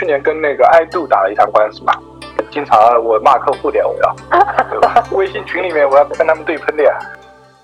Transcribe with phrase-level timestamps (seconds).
[0.00, 1.92] 去年跟那个爱度打了一场官司嘛，
[2.50, 4.16] 经常我骂客户的呀，我要，
[4.70, 4.94] 对吧？
[5.12, 6.98] 微信群里面我要跟他们对喷的呀。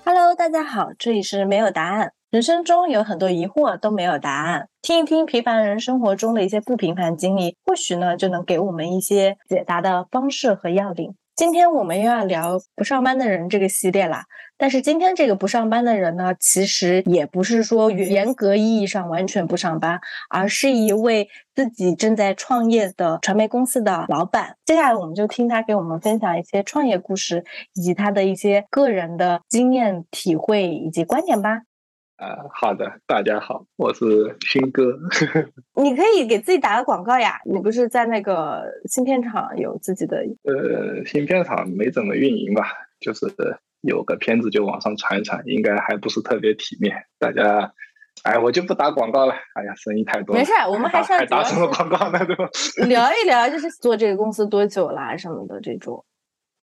[0.05, 2.11] Hello，大家好，这里是没有答案。
[2.29, 11.15] 人生中有很多疑惑都没有答案，听一听平凡人生活中的一些不平凡经历，或许呢就能给我们一些解答的方式和要领。
[11.37, 14.25] 今天我们又要聊不上班的人这个系列啦。
[14.57, 19.99] 但是今天这个不上班的人呢，其实也不是说严格意义上完全不上班，
[20.31, 24.55] 而是一位自己正在创业的传媒公司的老板。
[24.65, 27.45] 接下来我们就听他给我们分享一些创业故事，
[27.75, 31.61] 以及他的一些个人的经验、体会以及观点吧。
[32.17, 34.97] 呃，好的，大家好，我是勋哥。
[35.81, 40.17] 你可以给自己打个广告呀，你不是在那个芯片厂有自己的？
[40.43, 43.27] 呃，芯片厂没怎么运营吧，就是。
[43.81, 47.05] 有个片子就往上传一传，应该还不是特别体面。
[47.19, 47.71] 大家，
[48.23, 49.35] 哎，我就不打广告了。
[49.53, 50.39] 哎呀，生意太多了。
[50.41, 52.25] 没事，我们还是要打什么广告呢？
[52.25, 52.49] 对吧？
[52.89, 56.03] 聊一聊，就是做这个公司多久啦，什么的这种。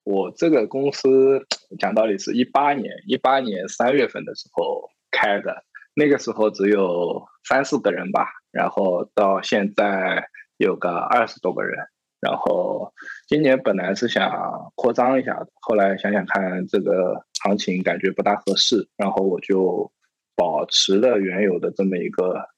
[0.02, 1.46] 我这个公司
[1.78, 5.62] 讲道理是一八年，一八年三月份的时候开的，
[5.94, 11.78] 那个时候只有三四个人吧，然后到现在有个二十多个人。
[12.20, 12.90] 然后
[13.28, 19.92] 今年本来是想扩张一下的，后来想想看这个行情感觉不大合适，然后我就
[20.34, 22.48] 保持了原有的这么一个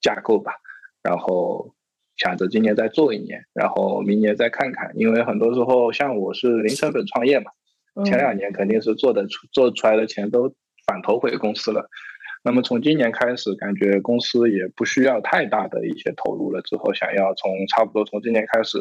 [0.00, 0.52] 架构吧。
[1.02, 1.74] 然后
[2.16, 7.50] 想着今年再做一年，然后明年再看看，因为很多时候像我是零成本创业嘛，
[8.04, 10.54] 前两年肯定是做的出做出来的钱都
[10.86, 11.88] 返投回公司了。
[12.42, 18.78] 那么从今年开始，感觉公司也不需要太大的一些投入了，之后想要从差不多从今年开始。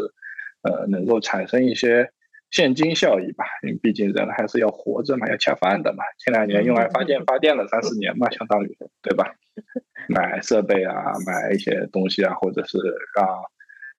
[0.67, 2.09] 呃，能够产生一些
[2.49, 6.03] 现金效益吧，因为毕竟人还是要活着嘛，要吃饭的嘛。
[6.17, 9.35] 前两年用来发电发电了三四年嘛，相当于对吧？
[10.09, 12.79] 买设备啊，买一些东西啊，或者是
[13.15, 13.43] 让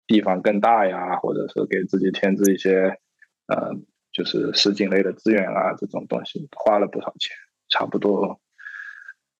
[0.08, 2.98] 地方更大呀，或者是给自己添置一些
[3.46, 3.70] 呃，
[4.10, 7.36] 就是实景类的资源啊，这种东西花了不少钱，
[7.68, 8.40] 差不多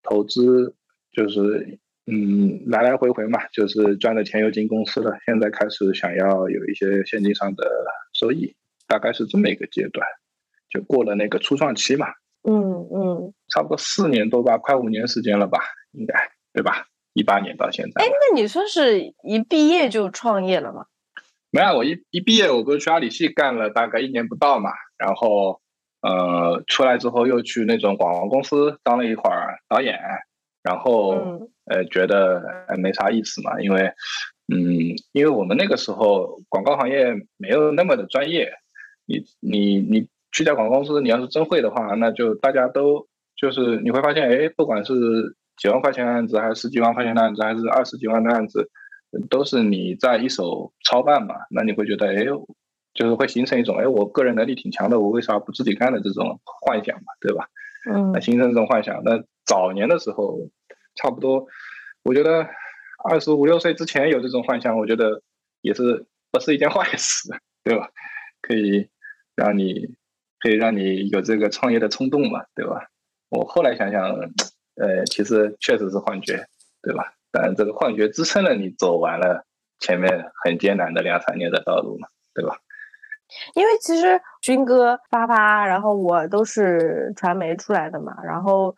[0.03, 0.75] 投资
[1.12, 1.78] 就是。
[2.09, 5.19] 嗯，来来回回嘛，就是赚的钱又进公司了。
[5.26, 7.69] 现在开始想要有一些现金上的
[8.12, 8.54] 收益，
[8.86, 10.06] 大概是这么一个阶段，
[10.70, 12.06] 就过了那个初创期嘛。
[12.44, 15.59] 嗯嗯，差不多四年多吧，快五年时间了吧，
[15.91, 16.15] 应该
[16.53, 16.86] 对吧？
[17.12, 18.04] 一八年到现在。
[18.04, 20.86] 哎，那你说是一毕业就创业了吗？
[21.50, 25.60] 没有，我一一毕业，我不是去阿里系干了大概一年不到嘛，然后
[26.03, 29.99] 呃出来之后又去那种广告公司当了一会儿导演。
[30.62, 32.43] 然后，嗯、呃，觉得
[32.77, 33.93] 没啥意思嘛，因为，
[34.53, 38.51] 嗯，因为我们那个时候广告行业没有那么的专业，
[39.07, 48.69] 你你你去家广告公司，你要是真会的话，那就大家都就是你会发现，哎，不管是几万块钱的案子，还是十几万块钱的案子，还是二十几万的案子，
[49.31, 52.25] 都是你在一手操办嘛，那你会觉得，哎，
[52.97, 57.49] 就是会形成一种，哎，我个人能力挺强的，我为啥不自己干的这种幻想嘛，对吧？
[57.89, 60.41] 嗯，那形成这种幻想，那早年的时候。
[60.99, 61.47] 差不多，
[62.05, 62.49] 我觉得
[63.05, 65.21] 二十五六岁之前有这种幻想，我觉得
[65.61, 67.29] 也是不是一件坏事，
[67.62, 67.91] 对吧？
[68.41, 68.89] 可以
[69.34, 69.95] 让你
[70.41, 72.89] 可以让你有这个创业的冲动嘛，对吧？
[73.28, 74.09] 我后来想想，
[74.77, 76.47] 呃，其实确实是幻觉，
[76.81, 77.13] 对吧？
[77.31, 79.45] 但这个幻觉支撑了你走完了
[79.78, 82.57] 前面很艰难的两三年的道路嘛，对吧？
[83.54, 88.76] 因为其实军哥、发发，然后我都是传媒出来的嘛，然后。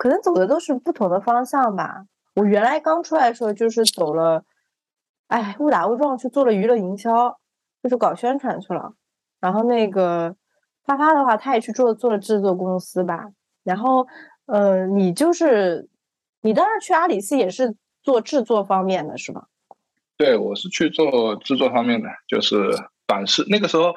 [0.00, 2.04] 可能走的都是不同的方向吧。
[2.36, 4.44] 我原来刚出来的时候就是走了，
[5.26, 7.36] 哎，误打误撞去做了娱乐营销，
[7.82, 8.92] 就是搞宣传去了。
[9.40, 10.36] 然后那个
[10.84, 13.26] 发发的话，他也去做做了制作公司吧。
[13.64, 14.06] 然后，
[14.46, 15.88] 呃，你就是
[16.42, 19.48] 你当时去阿里系也是做制作方面的是吧？
[20.16, 22.70] 对，我是去做制作方面的，就是
[23.08, 23.44] 短视。
[23.48, 23.96] 那个时候，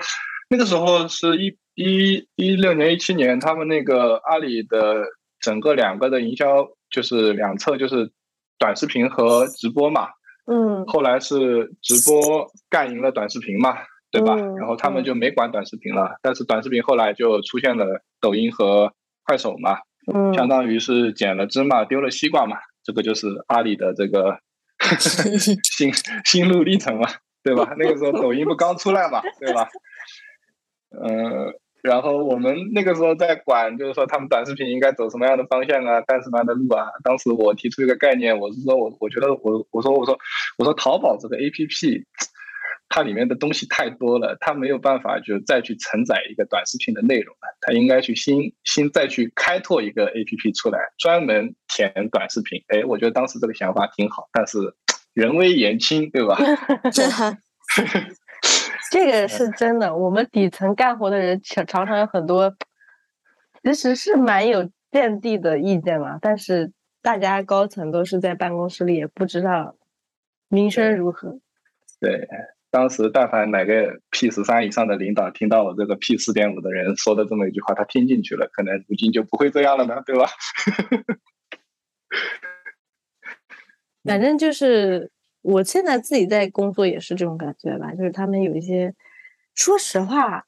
[0.50, 5.06] 那个时候是一一一六年、一七年，他们那个阿里的。
[5.44, 8.12] 整个两个的营销就是两侧就是
[8.60, 10.10] 短视频和直播嘛，
[10.46, 13.76] 嗯，后来是直播干赢了短视频嘛，
[14.12, 14.36] 对吧？
[14.36, 18.94] 嗯、然后他们就没管短视频了，嗯、但是短视频后来就出现了抖音和
[19.26, 19.80] 快手嘛，
[20.14, 24.38] 嗯，相当于是捡了芝麻丢了西瓜嘛，这个就是阿里的这个
[25.00, 25.92] 心
[26.24, 27.10] 心路历程嘛，
[27.44, 27.74] 对吧？
[27.78, 29.68] 那个时候抖音不刚出来嘛，对吧？
[30.92, 31.54] 嗯。
[31.84, 36.86] 然后我们那个时候在管，就是说他们短视频应该走什么样的方向啊，干什么样的路啊。
[37.04, 40.16] 当时我提出一个概念，我是说我我觉得我我说我说
[40.60, 42.06] 我说淘宝这个 A P P，
[42.88, 52.64] 它里面的东西太多了，它没有办法就再去承载一个短视频的内容了，它应该去新新再去开拓一个 A P P 出来，专门填短视频。
[52.68, 54.60] 哎，我觉得当时这个想法挺好，但是
[55.14, 56.38] 人微言轻，对吧？
[58.92, 59.96] 这个是真的。
[59.96, 62.54] 我们底层干活的人常常常有很多，
[63.64, 66.18] 其实是蛮有见地的意见嘛。
[66.22, 69.76] 但是大家高层都是在办公室里，也不知道
[70.50, 71.40] 名声如何。
[72.00, 72.28] 对，
[72.70, 80.26] 当时但凡哪个 P 十三以上的领导听到我这个 P 四点五的人说的这么一句话，他听进去了，可能如今就不会这样了呢，对吧？
[84.04, 85.12] 反正就是，
[85.42, 87.94] 我现在自己在工作也是这种感觉吧。
[87.94, 88.94] 就是他们有一些，
[89.54, 90.46] 说实话，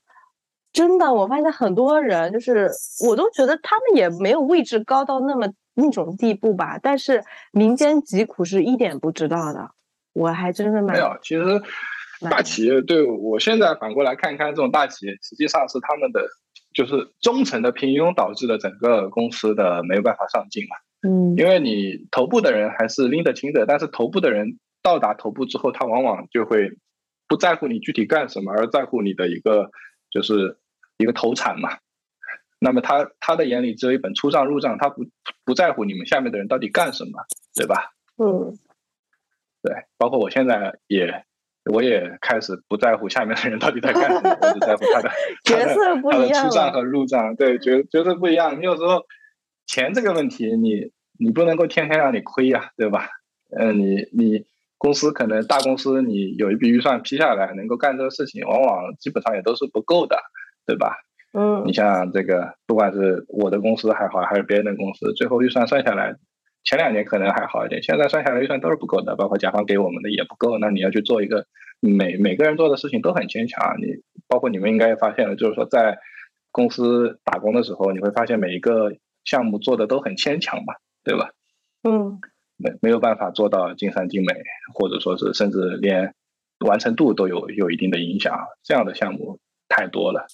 [0.71, 2.69] 真的，我发现很多人就是，
[3.07, 6.79] 我都觉得他们也没有位置高到那么那种地步吧。
[6.81, 9.69] 但是民间疾苦是一点不知道的，
[10.13, 11.15] 我还真的没有。
[11.21, 11.43] 其实
[12.29, 16.25] 大企业对我现在反过来看一看，这种大企业实际上是他们的
[16.73, 20.75] 就是中层的平庸导致了整个公司的没有办法上进嘛。
[21.05, 26.71] 嗯，因为你头部的人还是拎得清的，但是头部的人到达头部之后，他往往就会
[27.27, 29.69] 不在乎你具体干什么，而在乎你的一个
[30.09, 30.57] 就是
[30.97, 31.77] 一个投产嘛。
[32.57, 35.03] 那么他他的眼里只有一本出账入账，他不
[35.43, 37.91] 不在乎你们下面的人到底干什么，对吧？
[38.17, 38.57] 嗯，
[39.61, 41.25] 对，包括我现在也
[41.69, 45.11] 我也开始不在乎下面的人到底在干什么，我只在乎他的
[45.43, 48.57] 角色不一样，出账和入账，对，角角色不一样。
[48.61, 49.03] 你有时候。
[49.65, 53.09] 钱这个问题，你你不能够天天让你亏呀，对吧？
[53.55, 54.45] 嗯，你你
[54.77, 60.17] 公司可能大公司，你有一笔预算批下来，能够干这个事情，往往基本上也都是不够的，
[60.65, 60.95] 对吧？
[61.33, 66.15] 嗯，你像这个，不管是我的公司还好，还是别人的公司，最后预算算下来，
[66.63, 70.57] 前两年可能还好一点，现在算下来预算都是不够的，包括甲方给我们的也不够。
[70.57, 71.45] 那你要去做一个
[71.79, 75.99] 每每个人做的事情都很牵强，你包括你们应该也发现了，就是说在
[76.51, 78.93] 公司打工的时候，你会发现每一个。
[79.25, 81.31] 项目做的都很牵强吧，对吧？
[81.83, 82.21] 嗯，
[82.55, 84.33] 没没有办法做到尽善尽美，
[84.73, 86.15] 或者说是甚至连
[86.65, 88.37] 完成度都有有一定的影响。
[88.63, 89.37] 这样的项目
[89.67, 90.25] 太多了，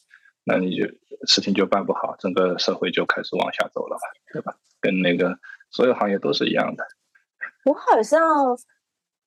[0.43, 0.85] 那你就
[1.25, 3.97] 事情就办不好，整个社会就开始往下走了，
[4.31, 4.55] 对吧？
[4.79, 5.39] 跟那个
[5.71, 6.85] 所有行业都是一样的。
[7.65, 8.21] 我好像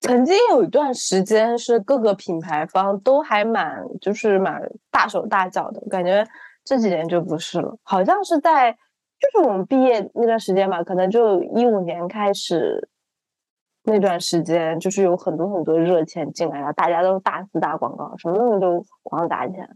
[0.00, 4.62] 曾经有一段时间是各个品牌方都还蛮就是蛮
[4.92, 6.24] 大手大脚的，感觉
[6.64, 8.78] 这几年就不是了，好像是在。
[9.22, 12.88] 就是我们毕业那段时间吧，可能就一五年开始
[13.84, 19.68] 那段时间，就是有很多很多热钱进来了，大家都大肆打广告，什么东西都狂砸钱。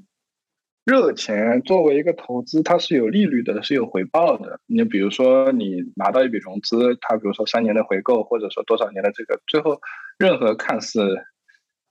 [0.84, 4.58] 热钱作为一个投资，它是有利率的，是有回报的。
[4.66, 9.80] 你比如说，你拿到一笔融资，它比如说三年的回购，或者说多少年的这个，最后
[10.18, 11.24] 任何看似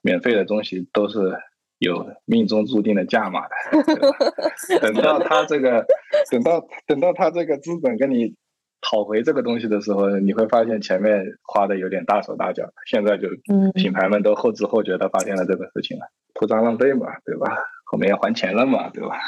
[0.01, 1.37] 免费的东西都是。
[1.77, 5.85] 有命中注定的价码的，等到他这个，
[6.31, 8.35] 等到等到他这个资本跟你
[8.81, 12.69] 讨回这个东西的时候，你会发现前面花的有点大手大脚。
[12.85, 13.27] 现在就
[13.73, 17.57] 品牌们都后知后觉的发现了这个事情了，铺张浪费嘛，对吧？
[17.85, 19.19] 后面要还钱了嘛，对吧？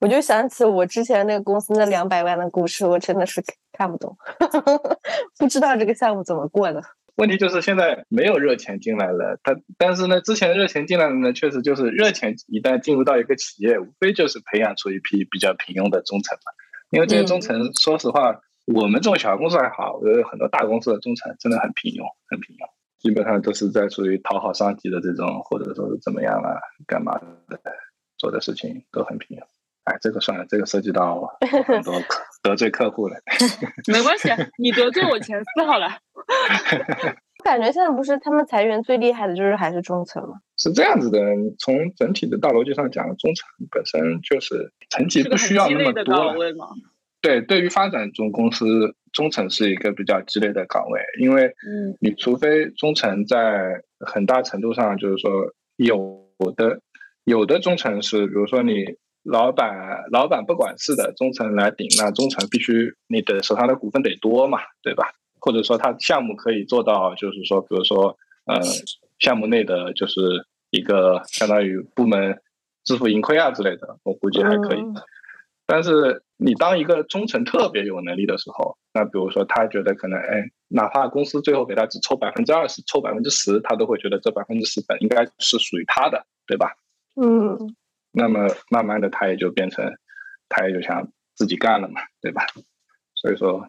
[0.00, 4.16] 我就想起我之前那个公司那两百万的故事，我真的是看不懂，
[5.38, 6.82] 不知道这个项目怎么过的。
[7.16, 16.52] 问题就是现在没有热钱进来了，他但是呢，之前热钱进来了呢，确实就是热钱一旦进入到一个企业，无非就是培养出一批比较平庸的中层嘛。
[16.90, 22.68] 因为这些中层，说实话，我们这种小公司还好，我觉得很多大公司的中层真的很平庸，很平庸，
[22.98, 27.18] 基本上都是在属于讨好上级的这种，或者说是怎么样啊，干嘛
[27.48, 27.60] 的，
[28.18, 29.42] 做的事情都很平庸。
[29.84, 31.36] 哎，这个算了，这个涉及到
[31.66, 31.94] 很多
[32.42, 33.16] 得罪客户了。
[33.92, 35.88] 没关系，你得罪我前四好了。
[36.14, 40.36] 我 感觉现在不是他们裁员最厉害的就是还是中层吗？
[40.56, 41.20] 是这样子的，
[41.58, 46.34] 从整体的大逻辑上讲，中层本身就是层级不需要那么多了。
[47.20, 55.30] 对，对于发展中公司，中层是一个比较鸡肋的岗位，因为嗯，你除非中层在很大程度上就是说
[55.76, 56.26] 有
[56.56, 56.80] 的
[57.24, 58.96] 有的中层是，比如说你。
[59.24, 65.12] 老板，老板不管事的，中层来顶，那中层必须你的手上的股份得多嘛，对吧？
[65.40, 68.16] 或者说他项目可以做到，就是说，比如说，
[68.46, 68.60] 呃，
[69.18, 70.20] 项目内的就是
[70.70, 72.38] 一个相当于部门
[72.82, 74.80] 自负盈亏啊之类的，我估计还可以。
[75.66, 86.74] 但是你当一个中层特别有能力的时候，那比如说他觉得可能，哎，哪怕公司最后给他只抽百分之二十，抽百分之十，他都会觉得这百分之十本应该是属于他的，对吧？
[87.16, 87.74] 嗯。
[88.14, 89.92] 那么慢慢的，他也就变成，
[90.48, 92.46] 他也就想自己干了嘛，对吧？
[93.16, 93.68] 所以说，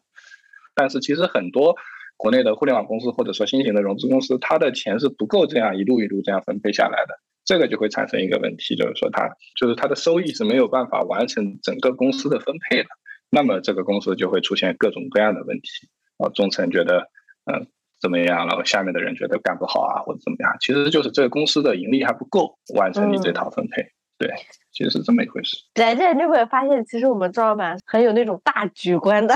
[0.75, 1.75] 但是其实很多
[2.15, 12.89] 国内的互联网公司或者说新型的融资公司，他的钱是不够这样一路一路这样分配下来的，这个就会产生一个问题，就是说他就是他的收益是没有办法完成整个公司的分配的，
[13.29, 15.89] 那么这个公司就会出现各种各样的问题。
[16.17, 17.09] 啊，中层觉得，
[17.51, 17.67] 嗯，
[17.99, 18.63] 怎么样了？
[18.63, 20.55] 下面的人觉得干不好啊，或者怎么样？
[20.61, 23.94] 其实就是这个公司的盈利还不够完成你这套分配。
[24.17, 24.29] 对，
[24.71, 25.57] 其实是这么一回事。
[25.73, 29.35] 在这就会发现，其实我们赵老板很有那种大局观的。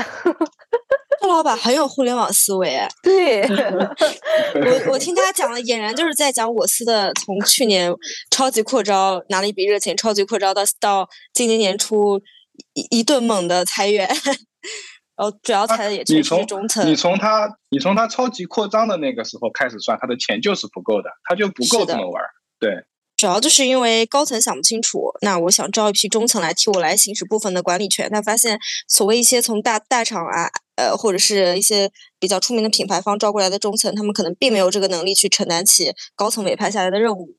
[1.21, 2.79] 赵老板很有互联网思维。
[3.03, 3.41] 对，
[4.55, 7.93] 我我听他讲的，俨然就是在讲我司的从去年
[8.31, 12.21] 超级扩招拿了一笔热钱，超级扩招到到今年年初
[12.73, 14.07] 一一顿猛的裁员。
[15.17, 16.89] 然后主要裁的也是中层。
[16.89, 22.23] 你从他，你从他超级扩张的那个时候开始算，他的钱就是不够的，他就不够这么玩。
[22.57, 22.85] 对，
[23.19, 28.07] 主要就是因为高层想不清楚，那我想招一批中层来替我来行使部分的管理权。
[28.09, 28.57] 但发现，
[28.87, 37.35] 所谓一些从大大厂啊，呃，或者是一些比较出名的品牌方招过来的中层，他们可能并没有这个能力去承担起高层委派下来的任务。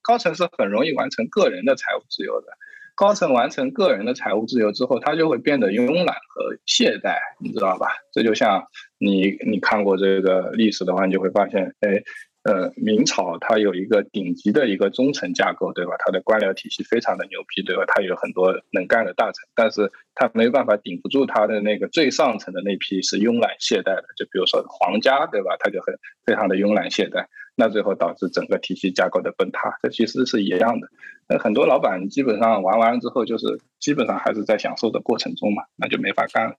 [0.00, 2.46] 高层是很容易完成个人的财务自由的。
[2.94, 7.88] 高层完成个人的财务自由之后，他就会变得慵懒和懈怠，你知道吧？
[8.12, 8.62] 这就像
[8.98, 12.00] 你你看过这个历史的话，你就会发现，哎，
[12.46, 15.96] 呃，明朝它有一个顶级的一个中层架构，对吧？
[15.98, 17.82] 它的官僚体系非常的牛批，对吧？
[17.88, 25.56] 它有很多能干的大臣，但是它没办法顶不住它的那个最上层的那批是慵懒懈怠的，就比如说皇家，对吧？
[25.58, 25.92] 他就很
[26.24, 27.26] 非常的慵懒懈怠。
[27.56, 30.88] 那最后导致整个体系架构的崩塌，这其实是一样的。
[31.28, 36.54] 那很多老板基本上玩完之后，就是基本上还是在享受的过程中嘛，那就没法干了。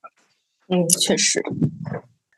[0.67, 1.41] 嗯，确实。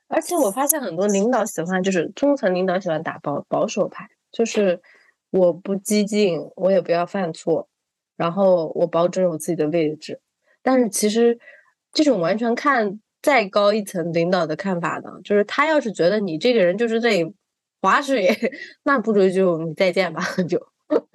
[0.09, 4.81] 而且我发现很多领导喜欢，就是中层领导喜欢打保保守牌，就是
[5.29, 7.69] 我不激进，我也不要犯错，
[8.17, 10.19] 然后我保准我自己的位置。
[10.61, 11.39] 但是其实
[11.93, 17.31] 这种完全看再高一层领导的看法呢，就是他要是觉得你这个人就是在。
[17.81, 18.27] 划水，
[18.83, 20.59] 那不如就你再见吧，就。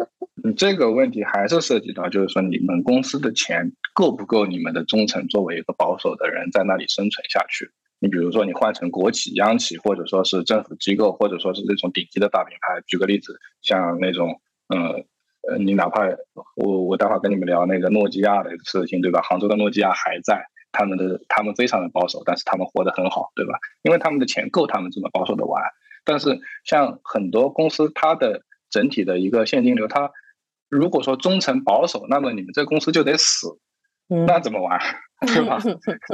[0.56, 7.70] 这个问题还是涉及到，就是说你们公司的钱够不够你们的中层作为一个保守的人在那里生存下去？
[8.00, 12.82] 你比如说你换成国企、央企，或者说是政府机构，或者说是这种顶级的大品牌。
[12.86, 15.04] 举个例子，像那种，呃，
[15.48, 16.02] 呃，你哪怕
[16.56, 19.22] 我我待会儿跟你们聊那个诺基亚的事情，对吧？
[19.22, 23.54] 杭州的诺基亚还在，他们的他们非常的保守，但是他们活得很好，对吧？
[23.82, 25.62] 因为他们的钱够他们这么保守的玩。
[26.04, 30.10] 但是，像很多公司，它的整体的一个现金流，它
[30.68, 33.58] 如果说中层保守，那么你们这公司就得死，
[34.08, 34.78] 那怎么玩，
[35.26, 35.58] 对吧？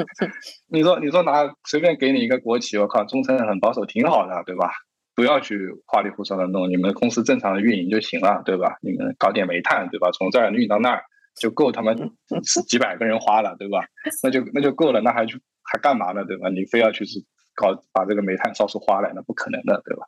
[0.69, 4.71] 你说，你说拿随便给你一个国企，我靠，中层很保守，挺好的，对吧？
[5.15, 8.77] 不要去花里胡哨的弄，你们公司正常的运营就行了，对吧？
[8.83, 10.11] 你们搞点煤炭，对吧？
[10.13, 11.03] 从这儿运到那儿
[11.37, 11.97] 就够他们
[12.69, 13.85] 几 百个人花了，对吧？
[14.23, 16.49] 那就那就够了，那还去还干嘛呢，对吧？
[16.49, 17.25] 你非要去是。
[17.53, 20.07] 搞把这个煤炭烧出花来，那不可能的，对吧？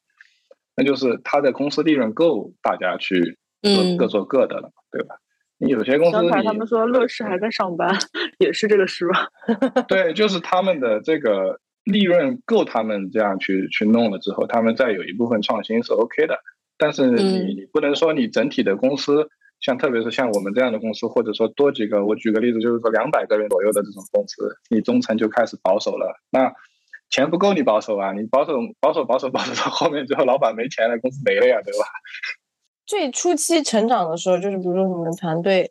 [0.74, 5.16] 那就是他的公司利润够，大家去各各做各的了，对吧？
[5.62, 7.96] 你有些公司，他们说乐视还在上班，
[8.38, 9.28] 也是这个事吧？
[9.88, 16.38] 对，就是他们的这个利润够，他们这样去去弄了之后，他们再有一部分创新是 OK 的。
[16.76, 19.28] 但是你你不能说你整体的公司，
[19.60, 26.52] 像特别是像我们这样的公司，或者说多几个，我举个例子，就是说两百个人左右的这种公司，你中层就开始保守了，那。
[27.10, 28.14] 钱不够你保守啊！
[28.14, 31.84] 你保守保守保守保守到后面之后，老板没钱了，公司没了呀，对吧？
[32.86, 35.70] 最初期成长的时候，就是比如说你们团队，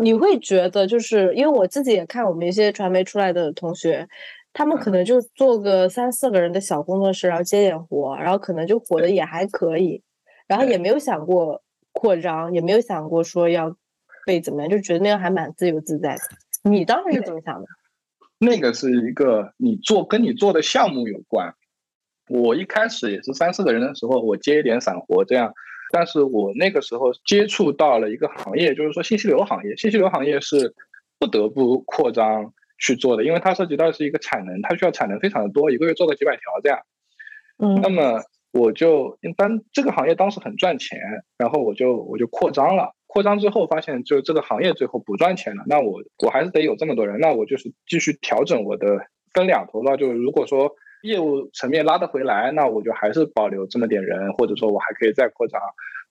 [0.00, 4.08] 你会觉得就是因为我自己也看我们一些传媒出来的同学，
[4.52, 10.02] 他们可能就做个三四个人的小工作室，然后接点活，然后可能就火的也还可以，
[10.46, 13.76] 然后也没有想过扩张，也没有想过说要
[14.24, 16.20] 被怎么样，就觉得那样还蛮自由自在的。
[16.62, 17.66] 你当时是怎么想的？
[18.38, 21.54] 那个是一个你做跟你做的项目有关。
[22.28, 25.54] 我一开始也是三四个人的时候，我接一点散活这样。
[25.92, 29.76] 但是我那个时候接触到了一个行业，就是说信息流行业。
[29.76, 30.74] 信息流行业是
[31.18, 36.78] 不得不扩张去做的，因为它涉及到是一个产能，它需要产能非常的多，一个月做个几百条这样。
[37.58, 37.80] 嗯。
[37.80, 40.98] 那么我就一般这个行业当时很赚钱，
[41.38, 42.94] 然后我就我就扩张了。
[43.06, 49.96] 扩张之后发现，就这个行业最后不赚钱了，那我我还是得有这么多人，那我就是继续调整我的分两头了。
[49.96, 50.74] 就是如果说
[51.06, 55.60] 业务层面拉得回来，那我就还是保留这么点人，或者说我还可以再扩张。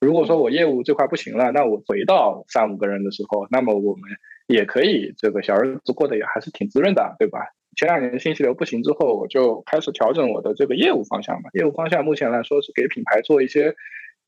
[0.00, 4.10] 如果说我业务这块不行了，那我回到三五个人的时候，那么我们
[4.46, 7.40] 也可以这个小日子过得也还是挺滋润的，对吧？
[7.76, 11.50] 前两年信息流不行之后，我就开始调整我的这个业务方向嘛。
[11.52, 13.74] 业务方向目前来说是给品牌做一些。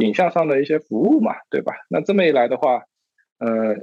[0.00, 1.74] 影像上的一些服务嘛，对吧？
[1.90, 2.84] 那这么一来的话，
[3.40, 3.74] 呃，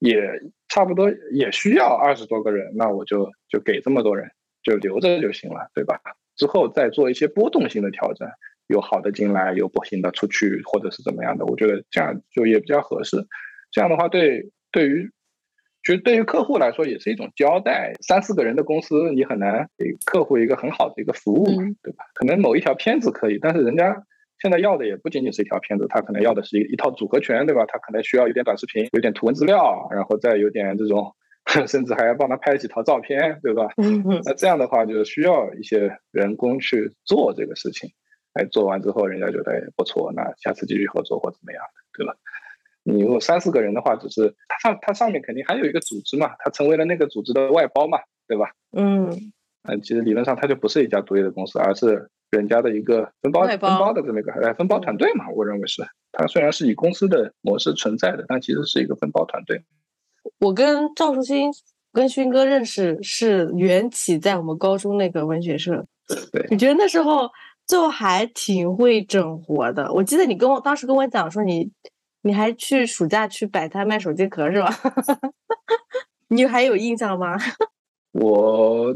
[0.00, 0.20] 也
[0.68, 4.30] 差不多也需要二十多个人，那我就就给这么多人，
[4.62, 5.98] 就留着就行了，对吧？
[6.36, 8.28] 之后再做一些波动性的调整，
[8.66, 13.26] 有好的进来，有不行的出去，或者是怎么样的，我觉得这样就也比较合适。
[13.70, 15.10] 这样的话，对对于
[15.84, 17.92] 其实对于客户来说也是一种交代。
[18.06, 22.04] 三四个人的公司，你很难给客户一个很好的一个服务嘛，对吧？
[22.14, 24.04] 可能某一条片子可以，但是人家
[24.40, 27.64] 现在要的也不仅仅是一条片子，他可能要的是一一套组合拳，对吧？
[27.66, 31.14] 他可能需要有点短视频，有点图文资料，然后再有点这种，
[31.66, 33.68] 甚至还要帮他拍几套照片，对吧？
[34.24, 37.90] 那这样的话，就是需要一些人工去做这个事情。
[38.34, 42.14] 哎，做完之后，人家觉得不错，那下次继续合作或怎么样的，对吧？
[42.84, 48.50] 你如果三四个人的话，只是他上他上面肯定还有一个组织嘛，他成为了那个组织的外包嘛，对吧？
[48.76, 49.10] 嗯，
[49.68, 55.28] 嗯，其实理论上他就不是一家独立的公司，而是人家的一个分包分包的这么一个哎分包团队嘛。
[55.28, 55.82] 我认为是，
[56.12, 59.62] 他虽然是以公司的模式存在的，但其实是一个分包团队。
[60.42, 61.50] 我跟赵树新
[61.92, 65.86] 跟勋哥认识是缘起在我们高中那个文学社。
[66.32, 67.30] 对，你觉得那时候
[67.66, 69.92] 就还挺会整活的。
[69.92, 71.70] 我记得你跟我当时跟我讲说你。
[72.24, 74.72] 你还去暑假去摆摊卖手机壳是吧？
[76.30, 77.36] 你还有印象吗？
[78.14, 78.94] 我，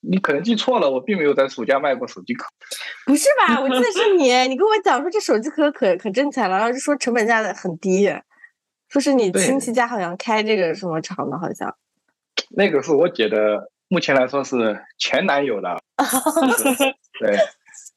[0.00, 2.46] 你可能记错了，我并没有在暑假卖过手机壳。
[3.08, 3.58] 不是吧？
[3.58, 8.06] 我记得是你，你跟我讲说这手机壳可可挣钱了，然后就说成本价的很低，
[8.90, 11.74] 说是你亲戚家好像开这个什么厂的，好像。
[12.50, 15.78] 那个是我姐的，目前来说是前男友的。
[17.18, 17.38] 对。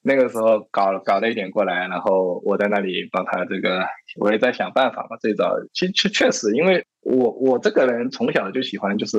[0.05, 3.87] 那个时候搞搞了一点过来，然后我在那里帮他这个，
[4.19, 5.15] 我也在想办法嘛。
[5.15, 9.17] 最早其实确实，因为我我这个人从小就喜欢就是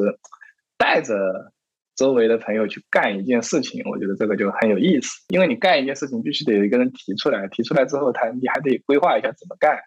[0.76, 1.14] 带着
[1.96, 5.08] 周围的朋友去干一件事情，我觉得这个就很有意思。
[5.28, 9.78] 因为你干一件事情必须得有一个人提出来，提出来之后他你还得规划一下怎么干，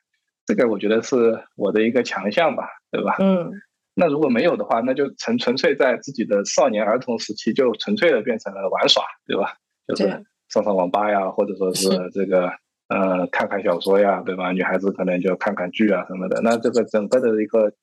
[0.48, 3.18] 这个我觉得是我的一个强项吧，对吧？
[3.20, 3.52] 嗯。
[3.94, 9.54] 那如果没有的话，那就纯纯粹在自己的少年儿童时期就纯粹的变成了玩耍，对吧？
[9.88, 10.26] 就是。
[10.50, 12.50] 上上网吧呀，或者说是这个
[12.88, 14.54] 呃看看小说呀，对吧？
[14.54, 16.40] 女孩子可能就看看剧啊什么的。
[16.42, 17.74] 那这个整个的一个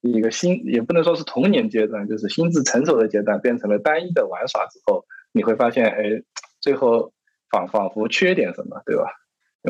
[0.00, 6.22] 一个心也不能说是童年阶段，就是心智成熟的阶段，变成了单一的玩耍之后，你会发现，哎，
[6.60, 7.12] 最后
[7.50, 9.10] 仿仿佛缺点什么，对吧？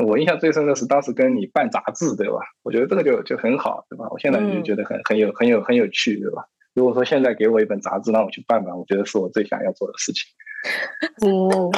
[0.03, 2.39] 我印象最深的是当时跟你办杂志，对吧？
[2.63, 4.07] 我觉得这个就就很好，对吧？
[4.11, 6.45] 我现在就觉得很很有很有很有趣，对吧？
[6.73, 10.23] 如果说现在给我一本杂志让我去办办，我觉得是我最想要做的事情。
[11.21, 11.71] 哦，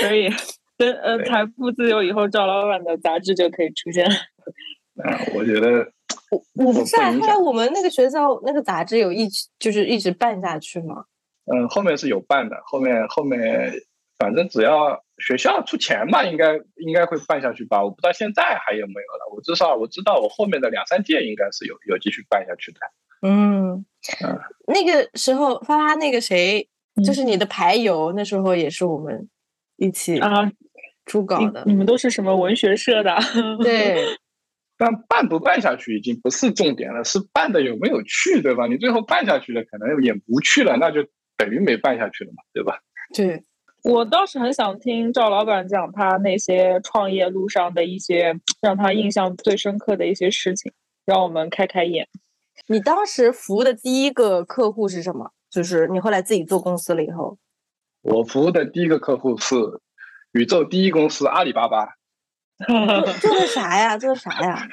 [0.00, 0.28] 可以，
[0.76, 4.04] 等呃财富自由以后，赵老板的杂志就可以出现。
[5.02, 5.90] 啊，我觉得
[6.30, 11.04] 我我不在，后来我们那个学校那个杂志有一直就是一直办下去吗？
[11.46, 13.72] 嗯，后面是有办的，后面后面
[14.18, 17.82] 反正只要学校出钱吧，应该应该会办下去吧？
[17.82, 19.34] 我不知道现在还有没有了。
[19.34, 22.78] 我至少我知道，我后面的两三届应该是有有继续办下去的。
[23.22, 23.84] 嗯。
[24.66, 26.68] 那个时候发发那个谁，
[27.06, 29.28] 就是你的牌友，那时候也是我们
[29.76, 30.52] 一起啊
[31.06, 31.62] 初稿的。
[31.64, 33.16] 你们都是什么文学社的？
[33.62, 34.04] 对，
[34.76, 38.66] 但办不办下去已经不是重点了，是办的有没有去，对吧？
[38.66, 41.06] 你最后办下去了，可能也不去了，那就
[41.38, 42.80] 等于没办下去了嘛，对吧？
[43.14, 43.42] 对，
[43.84, 50.72] 我倒是很想听赵老板讲他那些创业路上的一些让他印象最深刻的一些事情，
[51.04, 52.08] 让我们开开眼。
[52.66, 55.32] 你当时服务的第一个客户是什么？
[55.50, 57.36] 就是你后来自己做公司了以后，
[58.00, 59.54] 我服务的第一个客户是
[60.32, 61.94] 宇宙第一公司阿里巴巴。
[63.20, 63.98] 做的啥呀？
[63.98, 64.66] 做的啥呀？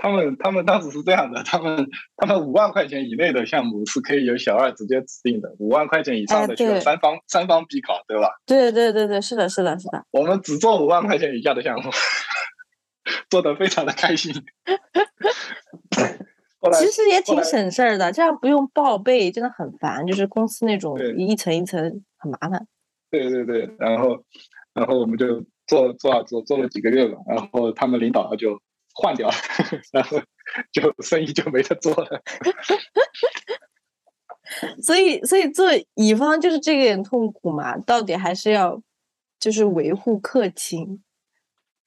[0.00, 8.30] 他们他们当时是这样的，他们他们五万块钱以内的项目是可以由小二直接指定的，五万块钱以上的需要三方三方必考，对吧？
[8.46, 10.04] 对对对对，是的，是的，是的。
[10.12, 11.90] 我们只做五万块钱以下的项目，
[13.28, 14.32] 做的非常的开心。
[16.72, 20.06] 其实也挺省事儿的，这样不用报备，真的很烦。
[20.06, 21.80] 就是公司那种一层一层
[22.18, 22.66] 很麻烦。
[23.10, 24.24] 对对对，然后
[24.74, 28.60] 然后我们就做做做做了几个月吧，然后他们领导就
[29.00, 29.34] 换掉了，
[29.92, 30.20] 然后
[30.72, 32.22] 就生意就没得做了。
[34.82, 38.82] 所以所以做乙方就是这个点痛苦嘛，到底还是要
[39.38, 41.02] 就是维护客情，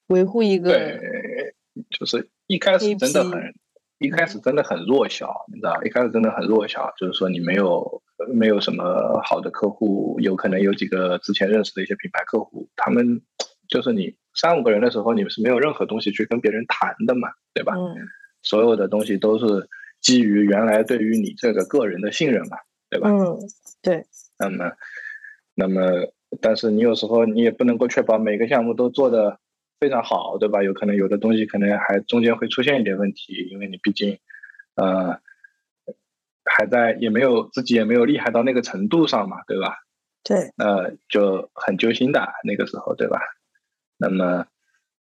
[0.08, 0.72] 维护一个。
[0.72, 1.54] 对，
[1.90, 3.54] 就是一开始真的很。
[3.98, 8.02] 一开始真的很弱小，你知道，一开始真的很弱小，就是说你没有
[8.34, 13.22] 没有什么好的客户，有可能有几个之前认识的一些品牌客户，他们
[13.68, 17.74] 就是你三五个人的时候，你们是没有任何东西去跟别人谈的嘛，对吧？
[17.76, 17.96] 嗯。
[18.42, 19.70] 所有的东西都是
[20.02, 22.58] 基于原来对于你这个个人的信任嘛，
[22.90, 23.10] 对吧？
[23.10, 23.38] 嗯，
[23.82, 24.06] 对。
[24.38, 24.72] 那么，
[25.56, 29.40] 那么，但是你有时候你也不能够确保每个项目都做的。
[29.82, 30.62] 非常好，对吧？
[30.62, 34.20] 有可能有的东西可能还中间会出现一点问题，因为你毕竟，
[34.76, 35.20] 呃，
[36.46, 39.80] 还在也没有自己也没有厉害到那个程度上嘛，对吧？
[40.24, 43.22] 对，呃，就很揪心的那个时候，对吧？
[44.02, 44.46] 那么，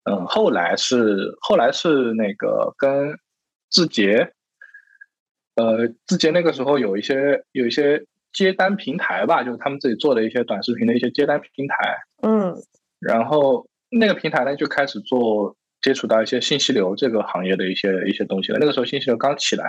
[0.05, 3.17] 嗯，后来是后来是那个跟
[3.71, 4.33] 字节，
[5.57, 11.75] 呃，字节那个时候有一些有一些接单平台吧，就是他们自己做的一些短视频的一些接单平台。
[12.23, 12.55] 嗯
[13.01, 18.59] 然后那个平台呢就开始做接触到一些信息流这个行业的一些一些东西了。
[18.61, 19.65] 那个时候信息流刚起来，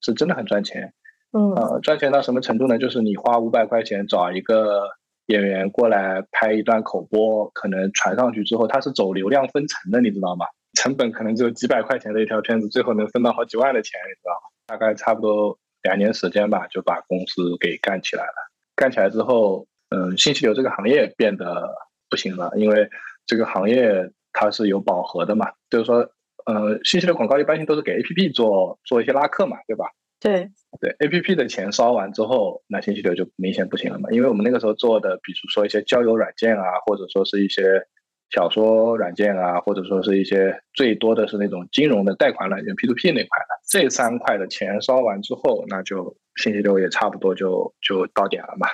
[0.00, 0.94] 是真的很赚钱。
[1.32, 2.78] 嗯呃，赚钱到什么程度呢？
[2.78, 4.88] 就是你花五百块钱找一个
[5.32, 10.44] 演员过来拍一段口播，可能传上去之后，它是走流量分成的，你知道吗？
[10.74, 14.48] 成本可能只有几百块钱的一条片子，最后能分到好几万的钱，你知道吗？
[14.66, 18.50] 大概差不多两年时间吧，就把公司给干起来了。
[18.76, 21.68] 干起来之后，嗯，信息流这个行业变得
[22.10, 22.88] 不行了，因为
[23.26, 25.98] 这个行业它是有饱和的嘛，就是说，
[26.46, 29.86] 呃，信息流广告一般性都是给 APP 做做一些拉客嘛，对吧？
[30.22, 30.48] 对，
[30.80, 34.08] 对 A P P 的钱烧完之后，那信息流就明显不行了嘛。
[34.12, 37.82] 因为我们那个时候做的，比如说一些交友软件啊，或者说是一些
[38.30, 48.68] 小说软件啊，或者说是一些最多的是那种金融的贷款软件 P to P 那块的，这三块的钱烧完之后，那就信息流也差不多就就到点了嘛。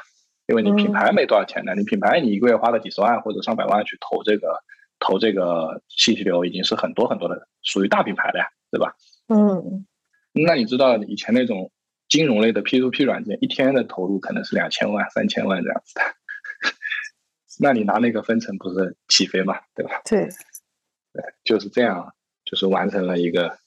[0.49, 4.55] 因为你品牌没多少钱呢，你品牌你一个月花了几十万或者上百万去投这个
[4.99, 8.95] 投这个信息流，已经是很多很多的，属于大品牌的呀，对吧？
[9.29, 9.87] 嗯
[10.33, 11.71] 那你知道以前那种
[12.09, 16.03] 金融类的 P to P 软件，一天的投入可能是两千万、三千万这样子的，
[17.61, 20.01] 那你拿那个分成不是起飞嘛，对吧？
[20.05, 20.21] 对，
[21.13, 22.15] 对，就是这样，
[22.45, 23.59] 就是完成了一个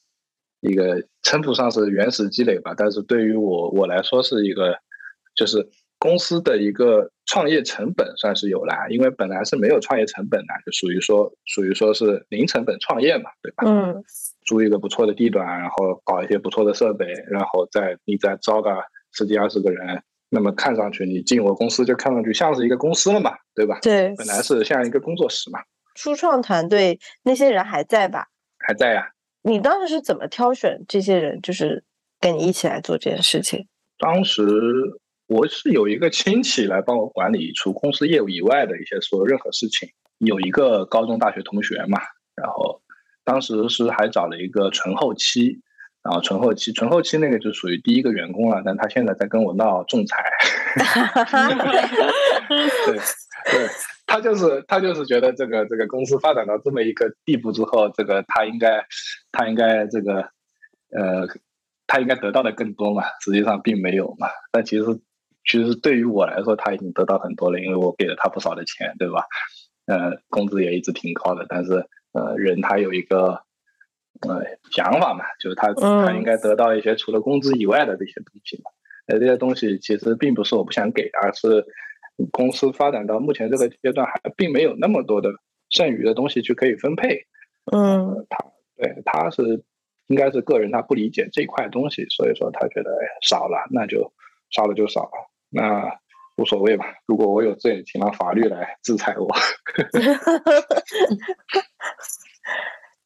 [0.61, 4.79] 一个称不上是原始积累吧，但是对于我我来说是一个，
[5.35, 5.69] 就是
[5.99, 13.63] 公司的一个创业成本算是有了，因为本来是没有创业成本的，就属于说属于说是零成本创业嘛，对吧？
[13.67, 14.03] 嗯
[14.51, 18.83] 租一个不错的地段，然后搞一些不错的设备，然后再你再招个
[19.13, 23.79] 十几二十个人，那么看上去你进我公司就看上去像是一个公司了嘛，对吧？
[23.81, 25.61] 对，本来是像一个工作室嘛，
[25.95, 28.27] 初创团队那些人还在吧？
[28.59, 29.11] 还在呀。
[29.41, 31.85] 你当时是怎么挑选这些人，就是
[32.19, 33.69] 跟你一起来做这件事情？
[33.97, 34.43] 当时
[35.27, 39.87] 我是有一个亲戚来帮我管理除公司业务以外的一些所有任何事情，
[40.17, 42.01] 有一个高中大学同学嘛，
[42.35, 42.81] 然后
[43.31, 45.61] 当时是还找了一个纯后期，
[46.03, 50.17] 然后纯后期纯后期那个就属于第一个员工了，但他现在在跟我闹仲裁。
[52.49, 53.69] 对对，
[54.05, 58.83] 他就是他就是觉得这个这个公司发展到这么一个地步之后，这个他应该
[59.31, 60.15] 他应该这个
[60.93, 61.25] 呃
[61.87, 64.27] 他应该得到的更多嘛，实际上并没有嘛。
[64.51, 64.83] 但其实
[65.49, 69.23] 其实对于我来说，他已经得到很多了，因为我给了他不少的钱，对吧？
[69.85, 73.43] 呃，工资也一直挺高的，但是呃人他有一个。
[74.27, 74.39] 呃，
[74.71, 78.69] 想法嘛，就是他他应该得到一些除了工资以外的这些东西嘛。
[79.07, 81.65] 呃，这些东西其实并不是我不想给，而是
[82.29, 85.31] 公司发展到目前这个阶段，还并没有那么多的
[85.71, 87.25] 剩余的东西去可以分配。
[87.71, 88.45] 嗯，他
[88.75, 89.63] 对他是
[90.05, 94.13] 应该是个人他不理解这块东西，所以说他觉得哎少了，那就
[94.51, 95.99] 少了就少了，那
[96.37, 96.85] 无所谓吧。
[97.05, 99.27] 如果我有罪，请让法律来制裁我。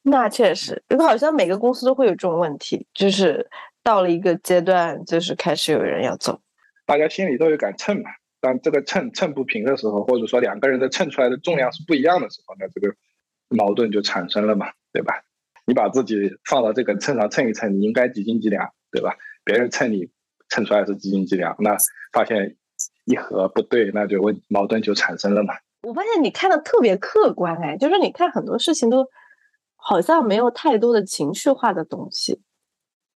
[0.07, 3.49] 那确实，因为好像每个公司都会有这种问题，就是
[3.83, 6.39] 到了一个阶段，就是开始有人要走。
[6.85, 12.95] 大家心里都有杆秤嘛，当这个秤秤不平的时候，或者说两个人的秤出来的重量是不一样的时候，那这个
[13.49, 15.23] 矛盾就产生了嘛，对吧？
[15.65, 16.15] 你把自己
[16.47, 19.15] 放到这个秤上称一称，你应该几斤几两，对吧？
[19.43, 20.11] 别人称你
[20.49, 21.75] 称出来是几斤几两，那
[22.13, 22.55] 发现
[23.05, 25.53] 一合不对，那就问矛盾就产生了嘛。
[25.83, 29.07] 我发现你看的特别客观，哎，就是你看很多事情都
[29.75, 32.41] 好像没有太多的情绪化的东西。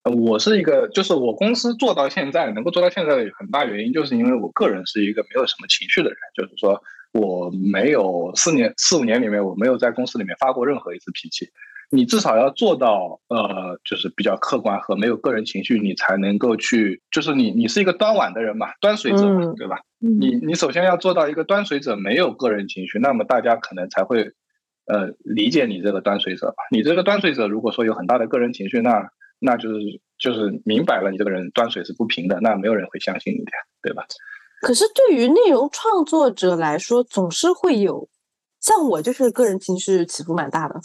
[0.03, 6.81] 我是一个，就是我公司做到现在能够做到现在的很大原因，就是因为我个人是一个没有什么情绪的人，就是说
[7.13, 11.49] 我没有四年四五年里面我没有在公司里面发过任何一次脾气。
[11.89, 19.79] 你至少要做到呃，就是比较客观和没有个人情绪，你才能够去，就是你你是一个端碗的人嘛，端水者嘛，嗯对吧？
[19.99, 24.31] 你你首先要做到一个端水者没有个人情绪，那么大家可能才会
[24.85, 26.55] 呃理解你这个端水者吧。
[26.71, 29.79] 你这个端水者如果说有很大的个人情绪，那那就是
[30.19, 34.05] 就是明摆了你这个人端水是不平的，那没有人会相信你的，对吧？
[34.61, 38.09] 可是对于内容创作者来说，总是会有，
[38.59, 40.75] 像我就是个人情绪起伏蛮大的。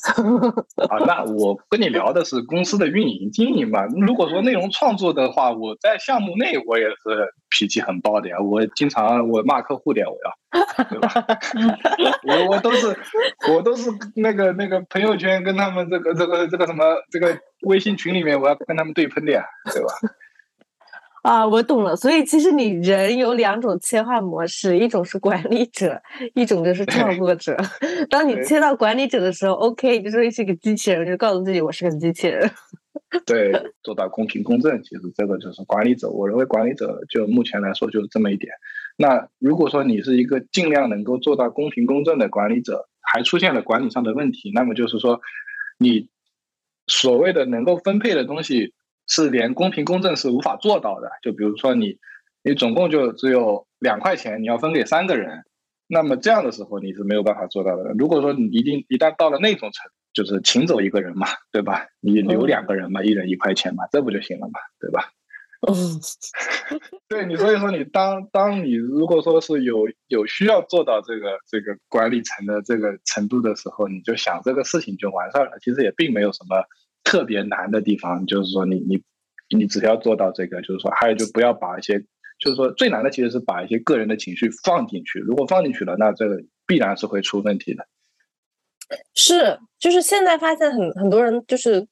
[0.89, 3.85] 啊，那我跟你聊的是公司的运营经营嘛。
[3.87, 8.37] 如果说内容创作的话，我在项目内我也是脾气很爆的呀。
[8.41, 11.09] 我经常我骂客户的呀，我要，对吧？
[12.29, 12.97] 我我都是
[13.53, 19.89] 我都是那个那个朋友圈跟他们这个这个这个什么这个微信群里面，我要跟他们对喷的呀，对吧？
[21.23, 21.95] 啊，我懂了。
[21.97, 26.03] 所以其实你人有两种切换模式，一种是管理者，
[26.35, 27.57] 一种就是创作者。
[28.11, 32.51] 当你切到管理者的时候，OK，你就说是一个机器人，就告诉自己我是个机器人。
[33.25, 36.11] 对，做到公平公正，其实这个就是管理者。
[36.11, 38.53] 我认为管理者就目前来说就是这么一点。
[38.97, 45.21] 那如果说你是一个尽量能够做到公平公正的管理者，还出现了管理上的问题，那么就是说，
[45.79, 46.09] 你
[46.87, 48.75] 所谓的能够分配的东西
[49.13, 51.11] 是连公平公正是无法做到的。
[51.23, 51.99] 就比如说你，
[52.43, 55.45] 你总共就只有两块钱，你要分给三个人，
[55.87, 57.93] 那么这样的时候你是没有办法做到的。
[57.99, 61.87] 如果说你一定一旦到了那种程，就是请走一个人嘛，对吧？
[62.01, 65.11] 你留两个人嘛，一人一块钱嘛，这不就行了嘛，对吧？
[65.69, 66.01] 嗯，
[67.07, 75.53] 对你，所以说你当当你如果说是有有需要做到这个这个管理层的这个程度的时候，你就想这个事情就完事儿了。
[75.61, 76.65] 其实也并没有什么
[77.05, 79.03] 特别难的地方，就是说你你
[79.57, 81.99] 你只要做到这个，就是说还有就不要把一些，
[82.39, 85.19] 就是说最难的其实是把一些个人的情绪放进去。
[85.19, 87.87] 如果放进去了，那这个必然是会出问题的。
[89.15, 91.87] 是，就是现在发现很很多人就是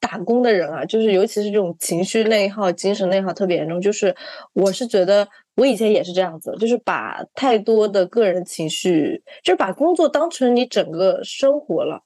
[0.00, 3.80] 打工的人啊，就是尤其是这种情绪内耗、精神内耗特别严重。
[3.80, 4.14] 就是
[4.52, 12.02] 我是觉得我以前也是这样子，就是把太多的个人情绪，就是把工作当成你整个生活了，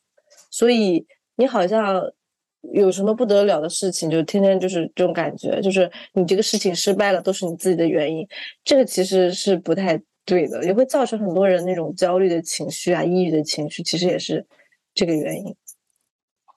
[0.51, 2.12] 所以你好像
[2.74, 8.26] 有什么不得了的事情，就天天就是这种感觉，就是你这个事情失败了都是你自己的原因，
[8.64, 10.00] 这个其实是不太。
[10.24, 14.44] 对的，也会造成很多人那种焦虑的情绪啊、抑郁的情绪，其实也是
[14.92, 15.56] 这个原因。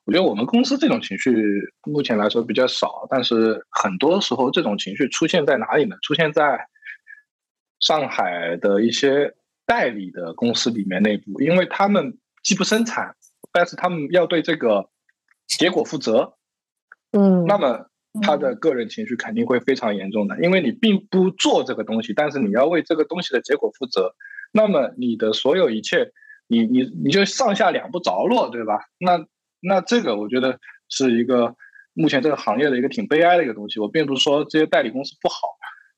[0.03, 1.33] 我觉得我们公司这种情绪
[1.87, 5.95] 目前来说比较少，但是很多时候这种情绪出现在哪里呢？
[6.01, 6.67] 出现在
[7.79, 9.33] 上海的一些
[9.65, 13.15] 代理的公司里面内部，因为他们既不生产，
[13.53, 14.89] 但是他们要对这个
[15.47, 16.33] 结果负责。
[17.11, 17.87] 嗯，那么。
[18.21, 24.13] 他的个人情绪肯定会非常严重的，因为你并不做这个东西，但是你要为这个东西的结果负责，
[24.51, 26.11] 那么你的所有一切，
[26.49, 28.81] 你你你就上下两不着落，对吧？
[28.99, 29.25] 那
[29.61, 31.55] 那这个我觉得是一个
[31.93, 33.79] 目前这个行业的一个挺悲哀的一个东西。
[33.79, 35.47] 我并不是说这些代理公司不好，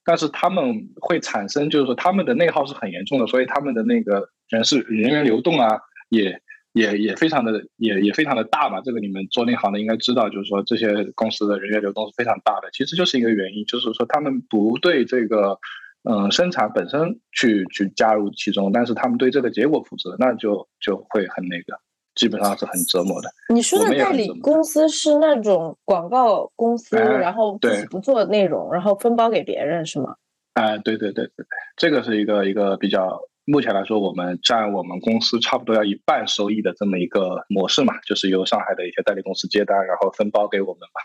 [0.05, 5.79] 但是他们会产生，就是说他们的内耗是很严重的，所以他们的那个人事人员流动啊
[6.09, 6.39] 也。
[6.73, 15.59] 也也非常的也也非常的大嘛，这个你们做那行的应该知道，就是说这些公司的人员流动是非常大的，其实就是一个原因，就是说他们不对这个
[16.03, 21.77] 嗯生产本身去去加入其中，但是他们对这个结果负责，那就就会很那个，
[22.15, 23.29] 基本上是很折磨的。
[23.53, 30.15] 你说的代理公司是那种广告公司，然后自己不做内容，然后分包给别人是吗？
[30.55, 31.45] 哎，对对对对对，
[31.77, 33.21] 这个是一个一个比较。
[33.45, 41.01] 目前来说，我们占我们公司差不多要一半收益的这么一个模式嘛，就是由上海的一些代理公司接单，然后分包给我们嘛。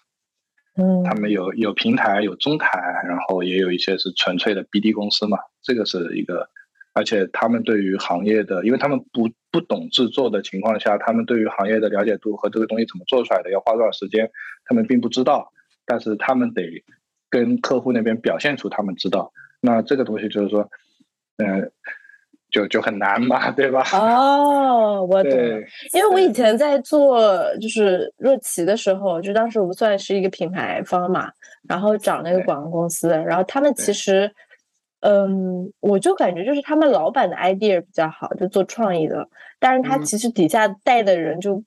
[0.81, 5.37] 嗯，他们有有平台，有中台，然后也有一些是纯粹的 BD 公司嘛。
[5.63, 6.49] 这个是一个，
[6.95, 14.31] 而且他们对于行业的，因为他们不不懂制作的情况下，他们对于行业的了解度和这个东西怎么做出来的，要花多少时间，
[14.65, 15.53] 他们并不知道。
[15.85, 16.85] 但是他们得
[17.29, 19.33] 跟客户那边表现出他们知道。
[19.61, 20.71] 那这个东西就是说，
[21.39, 21.73] 嗯。
[22.51, 23.85] 就就很难嘛， 对吧？
[23.93, 25.59] 哦，我懂了，
[25.93, 27.21] 因为我以前在做
[27.57, 31.31] 就是若琪的时候，就当时我们算是一个品牌方嘛，
[31.69, 34.33] 然后找那个广告公司，然后他们其实，
[35.01, 39.29] 嗯，我就感觉就是他们老板的 idea 比较好，就做创意的，
[39.61, 41.63] 但是他其实底下带的人就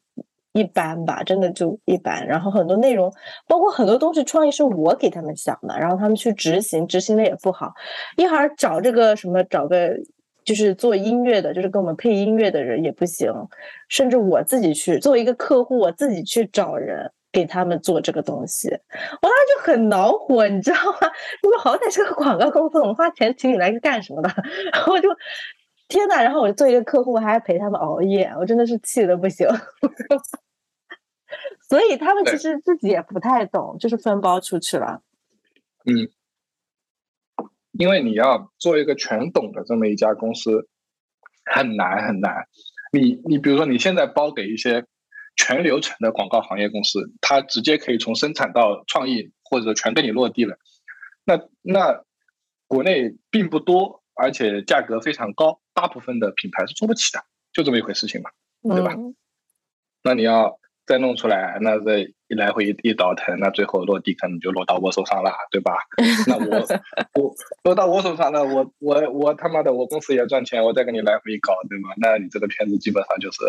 [0.53, 2.25] 一般吧，真的就一般。
[2.25, 3.13] 然后很多内容，
[3.47, 7.71] 包括很多东西创意是我给他们想的，然后他们去执行，执行的也不好，
[8.17, 9.95] 一会儿找这个什么找个。
[10.43, 13.32] 就是做音乐的，就是给我们配音乐的人也不行，
[13.88, 21.12] 甚至我自己去作为一个客户，我自己去找人给他们做这个东西，我当时就很恼火，你知道吗？
[21.43, 24.30] 你们好歹是个广告公司，我们花钱请你来是干什么的？
[24.73, 25.10] 然后就
[25.88, 29.47] 天呐，然后我作为一个客户，还要陪他们熬夜，我真的是气的不行。
[31.69, 35.01] 所以他们其实自己也不太懂，就是分包出去了。
[35.86, 36.10] 嗯。
[37.71, 40.67] 因为你要做一个全懂的这么一家公司，
[41.45, 42.47] 很难很难。
[42.91, 44.86] 你你比如说你现在包给一些
[45.36, 50.57] 全流程的广告行业公司，它直接可以从生产到创意或者全给你落地了。
[51.23, 52.03] 那那
[52.67, 58.29] 国内并不多，而且价格非常高，大部分的品牌是做不起的，就这么一回事情嘛，
[58.63, 58.95] 对吧？
[60.03, 60.60] 那你要。
[60.84, 65.73] 再弄出来，那这一来回一一倒腾，那最后落地可能就落到我手上了，对吧？
[66.27, 66.65] 那我
[67.21, 71.89] 我落到我手上了，我我我他妈的，我公司也赚钱，我再跟你来回搞，对吗？
[71.97, 73.39] 那你这个片子基本上就是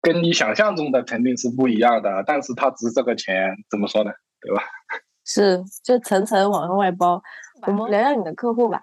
[0.00, 4.12] 跟你想象中的肯定是不一样的，但是它值这个钱，怎么说呢？
[4.40, 4.62] 对吧？
[5.26, 7.20] 是，就层层往外包。
[7.66, 8.82] 我们聊聊你的客户吧。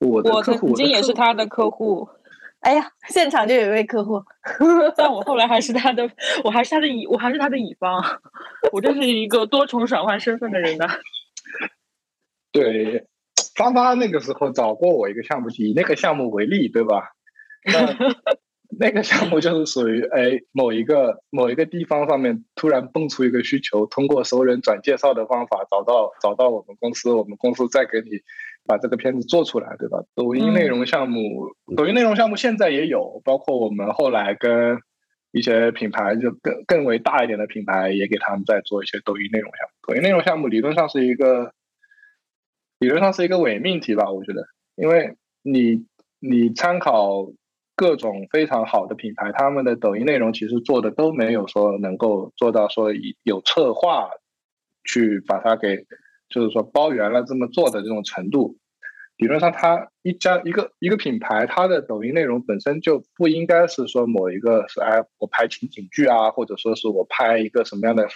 [0.00, 2.08] 我的客户我曾经也是他的客户。
[2.64, 4.22] 哎呀，现场就有一位客户，
[4.96, 6.10] 但我后来还是他的，
[6.42, 8.02] 我还是他的乙，我还是他的乙方，
[8.72, 10.86] 我这是一个多重转换身份的人呢。
[12.52, 13.06] 对，
[13.54, 17.10] 发发那个时候找过我一个项目，以那个项目为例，对吧？
[17.70, 17.94] 那
[18.80, 28.22] 那个项目就是属于哎，某一个某一个地方上面突然蹦出一个需求，通过熟人转介绍的方法找到找到我们公司，我们公司再给你
[28.66, 30.04] 把这个片子做出来，对吧？
[30.14, 34.78] 抖音内容项目，抖音内容项目现在也有，包括我们后来跟
[35.32, 39.88] 一些品牌，就更更为大一点的品牌，也给他们在做一些抖音内容项目。
[39.88, 41.52] 抖音内容项目理论上是一个。
[42.80, 45.86] 理论上是一个伪命题吧，我觉得，因为你
[46.18, 47.32] 你参考
[47.76, 52.90] 各种非常好的品牌，他们的抖音内容其实做的都没有说能够做到说
[53.22, 54.10] 有策划
[54.82, 55.86] 去把它给
[56.34, 58.58] 就是说包圆了这么做的这种程度。
[59.16, 68.08] 理论上，它一家一个一个品牌，它的抖音内容本身就不应该是说某一个是哎我拍情景剧啊，或者说是我拍一个什么样的，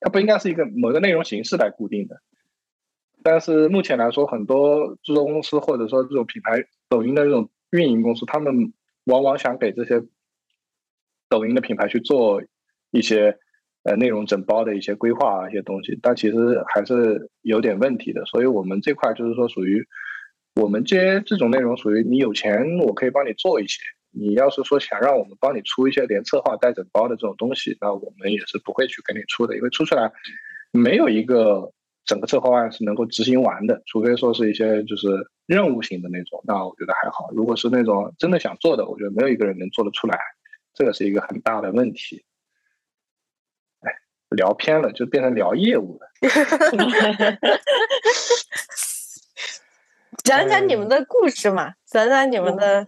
[0.00, 2.20] 它不应该是一个某个内容形式来固定的。
[3.22, 8.72] 但是目前来说，很多制作公司或者说这种品牌抖音的这种运营公司，他们
[9.04, 10.02] 往往想给这些
[11.28, 12.42] 抖音的品牌去做
[12.90, 13.38] 一些
[13.84, 18.24] 呃内容整包的一些规划啊一些东西，但其实还是有点问题的。
[18.26, 19.86] 所以我们这块就是说，属于
[20.60, 23.80] 我们接这种内容，属于你有钱我可以帮你做一些。
[24.10, 30.10] 你要是说想让我们帮你出一些连策划带整包的这种东西，那我们也是不会去给你出的，因为出出来
[30.72, 31.72] 没有一个。
[32.06, 35.08] 整个策划案是能够执行完的，除非说是一些就是
[35.46, 37.30] 任务型的那种，那我觉得还好。
[37.34, 40.18] 如果是那种真的想做的，我觉得没有一个人能做得出来，
[40.74, 42.22] 这个是一个很大的问题。
[44.34, 46.08] 哎，聊偏了，就变成聊业务了。
[50.24, 52.86] 讲讲你们的故事嘛，讲讲你们的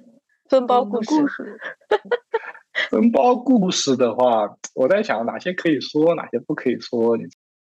[0.48, 1.16] 分包故事。
[2.90, 7.16] 分包故事的话，我在想哪些可以说，哪些不可以说。
[7.16, 7.24] 你。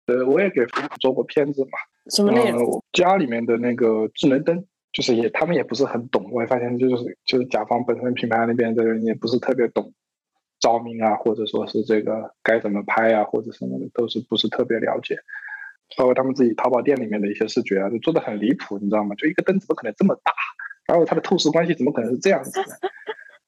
[0.08, 1.70] 呃，我也给父母做过片子嘛。
[2.10, 2.84] 什么内容？
[2.92, 6.30] 家里面的那个智能灯，就是也他们也不是很懂。
[6.32, 9.94] 我也发现，就是就是甲方本身品牌那边的人也不是特别懂
[10.62, 15.18] 照明啊，或者说是这个该怎么拍啊，或者什么的，都是不是特别了解。
[15.98, 19.14] 包括他们自己淘宝店里面的一些视觉啊，就做的很离谱，你知道吗？
[19.16, 20.32] 就一个灯怎么可能这么大？
[20.88, 22.66] 然后它的透视关系怎么可能是这样子的？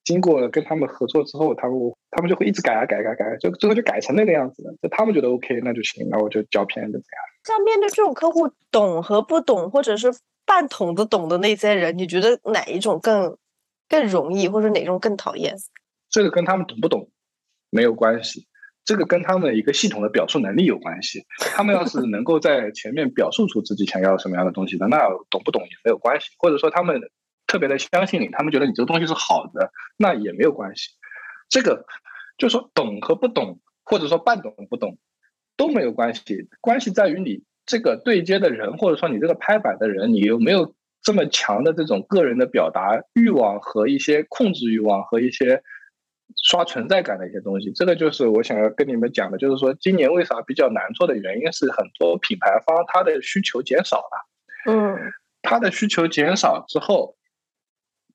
[0.04, 1.78] 经过跟他们合作之后，他们
[2.12, 4.74] 他们就会一直改啊改改改，就最后就改成那个样子了。
[4.82, 7.24] 就他们觉得 OK，那就行，那我就交片子这样。
[7.46, 10.14] 像面对这种客户懂和不懂，或者是
[10.46, 13.38] 半懂的懂的那些人，你觉得哪一种更
[13.88, 15.56] 更容易，或者哪种更讨厌？
[16.14, 17.10] 这个跟他们懂不懂
[17.70, 18.48] 没有关系，
[18.86, 21.26] 这个跟他们一个系统的表述能力有关系。
[21.38, 26.28] 他们要是能够在前面表述出自己想要什么样的东西的，那懂不懂也没有关系。
[26.38, 27.02] 或者说他们。
[27.46, 30.90] 特别的相信你，他们觉得你这个东西是好的，那也没有关系。
[31.50, 31.86] 这个
[32.36, 34.98] 就说懂和不懂，或者说半懂不懂
[35.56, 36.48] 都没有关系。
[36.62, 40.74] 关系在于你这个对接的人，或者说你这个拍板的人，你有没有
[41.04, 45.62] 这么强的这种个人的表达欲望和一些控制欲望和一些
[46.44, 47.72] 刷存在感的一些东西。
[47.74, 54.72] 这个就是我想要跟你们讲的，就是说今年为啥比较难做的原因是很多品牌方它的需求减少了。
[54.72, 54.98] 嗯，
[55.42, 57.16] 它的需求减少之后。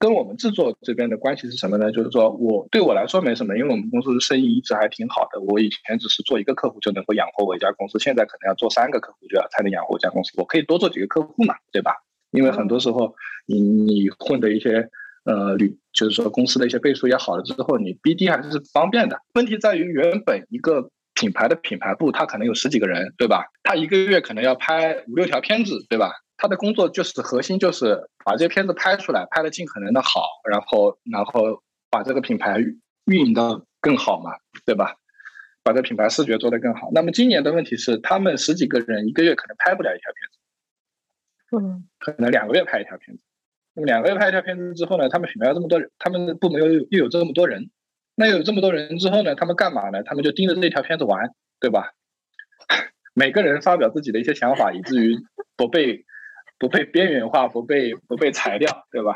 [0.01, 1.90] 跟我们制作这边的关系是什么呢？
[1.90, 5.40] 就是说我对我来说没什么，因为我们公司生意一直还挺好的。
[5.40, 10.31] 我以前只是做一个客户就能够养活我一家公司，现在可能要做三个客户就要才能养活一家公司。
[10.37, 11.97] 我可以多做几个客户嘛，对吧？
[12.31, 14.88] 因为很多时候你你混的一些
[15.29, 19.21] 呃旅，就是说公司的一些倍数也好了之后，你 BD 还是方便的。
[19.35, 23.45] 问题在于原本一个品牌的品牌部，他可能有十几个人，对吧？
[23.62, 26.12] 他一个月可能要拍五六条片子，对吧？
[26.38, 32.59] 他的工作就是核心，就是把这些片子拍出来，拍的尽可能的好，然后然后把这个品牌
[33.05, 34.33] 运营的更好嘛，
[34.64, 34.95] 对吧？
[35.62, 36.88] 把这品牌视觉做得更好。
[36.95, 43.23] 那么今年的问题是，他们十几个人一个月可能拍不了一条片子，嗯，可能两个月拍一条片子。
[43.79, 47.71] 那么两个月拍一条片子之后呢，他们品牌要这么多人，他们部门又又有这么多人，
[48.17, 50.03] 那有这么多人之后呢，他们干嘛呢？
[50.03, 51.93] 他们就盯着这条片子玩，对吧？
[53.14, 55.17] 每个人发表自己的一些想法，以至于
[55.57, 56.05] 不被。
[56.61, 59.15] 不被边缘化，不被不被裁掉，对吧？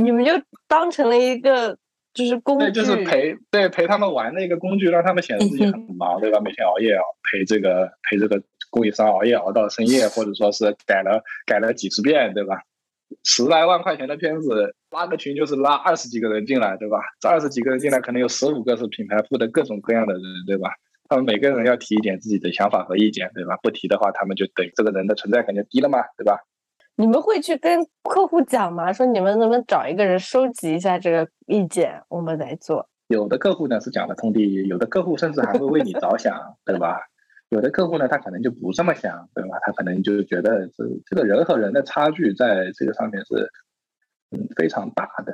[0.00, 0.30] 你们就
[0.68, 1.76] 当成了一个
[2.14, 6.38] 就是工具，对，就是陪对陪他们玩的一个工具，让他们显得自己很忙，对吧？
[6.38, 12.62] 每天熬夜陪这个陪这个供应商熬夜熬到深夜，或者说是改了改了几十遍，对吧？
[13.26, 16.98] 十来万块钱的片子，拉个群就是拉二十几个人进来，对吧？
[17.20, 20.70] 这二十几个人进来，可能有十五个是品牌部的各种各样的人，对吧？
[21.08, 23.58] 他们每个人要提一点自己的想法和意见，对吧？
[23.62, 26.38] 不提的话，他们就等于这个人的存在感就低了嘛，对吧？
[26.94, 28.92] 你们会去跟客户讲吗？
[28.92, 32.88] 说你们能不能找一个人收集一下这个意见，我们来做。
[33.08, 37.00] 有的客户呢是讲得通的，有的客户甚至还会为你着想，对吧？
[37.48, 39.58] 有的客户呢，他可能就不这么想，对吧？
[39.64, 43.50] 他可能就觉得这这个人和人的差距在这个上面是
[44.30, 45.32] 嗯非常大的。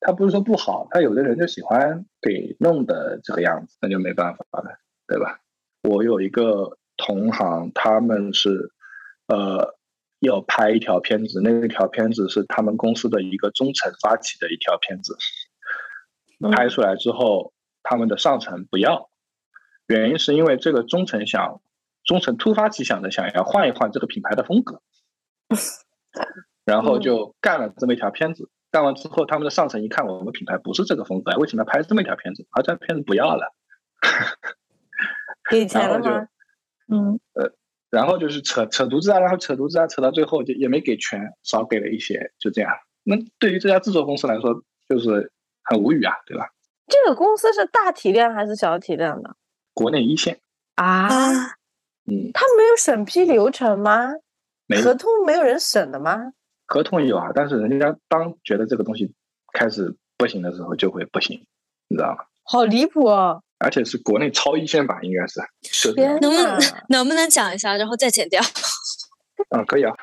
[0.00, 5.40] 他不是说不好，他有的人就喜欢给弄的这个样子，那就没办法了，对吧？
[5.82, 8.70] 我有一个同行，他们是
[9.26, 9.74] 呃
[10.20, 15.16] 要拍一条片子，那条片子是他们公司的一个中层发起的一条片子，
[16.52, 19.08] 拍出来之后，他们的上层不要。
[19.86, 21.60] 原因是因为这个中层想，
[22.04, 24.80] 中层突发奇想的想要换一换这个品牌的风格，
[26.64, 28.48] 然后就干了这么一条片子。
[28.70, 32.46] 干完之后，他们的上层一看，我们品牌不是这个风格，为什么要拍这么一条片子？
[32.50, 33.54] 而这片子不要了，
[35.48, 36.28] 给 钱了吗？
[36.88, 37.52] 嗯，呃，
[37.90, 42.72] 然后就是扯扯犊子啊，然后扯犊子啊，扯到最后就也没给全，少给了一些，就这样。
[43.04, 45.30] 那对于这家制作公司来说，就是
[45.62, 46.48] 很无语啊，对吧？
[46.88, 49.36] 这个公司是大体量还是小体量的？
[49.74, 50.40] 国内一线
[50.76, 51.08] 啊，
[52.06, 54.12] 嗯，他没有审批流程吗？
[54.66, 56.32] 没合同没有人审的吗？
[56.66, 59.12] 合同有啊，但是人家当觉得这个东西
[59.52, 61.46] 开始不行的时候，就会不行，
[61.88, 62.24] 你知道吗？
[62.44, 63.42] 好离谱哦！
[63.58, 65.40] 而且是国内超一线吧，应该是。
[66.20, 66.58] 能不能！
[66.88, 68.40] 能不能讲一下，然后再剪掉？
[69.50, 69.94] 嗯，可以啊。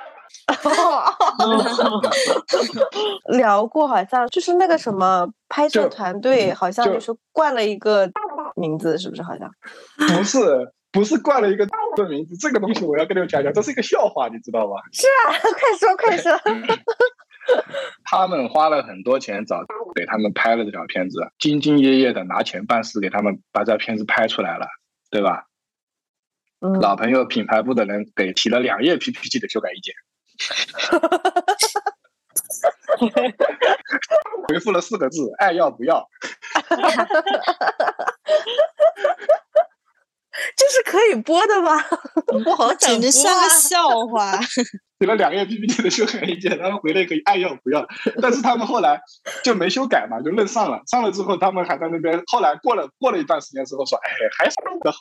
[3.38, 8.08] 聊过，好像就是那个什么拍摄团队，好像就就是灌了一个
[8.56, 9.24] 名字，是不是？
[9.24, 9.50] 好像
[10.18, 14.76] 不是，不是冠了一个的名字，这个东西我要跟你们讲讲，这是一个笑话，你知道吧？
[14.92, 16.32] 是啊，快 说快说！
[18.04, 24.68] 他们花了很多钱找给他们拍了这条片子，兢兢业业的拿钱办事，给他们把这条片子拍出来了，
[25.10, 25.46] 对吧？
[26.64, 29.96] 嗯，老朋友品牌部的人给提了两页 PPT 的修改意见，
[34.48, 36.08] 回复了四个字：爱要不要。
[40.56, 41.78] 这是可以播的吗？
[42.44, 44.40] 不好讲简直像个笑话。
[44.98, 47.84] 给了两页 PPT 的修改意见，他们回来可以爱要不要，
[48.22, 49.02] 但是他们后来
[49.44, 50.80] 就没修改嘛，就愣上了。
[50.86, 55.00] 上了之后，他们还在那边，后来过了过了一段时间之后说，哎，还是的好。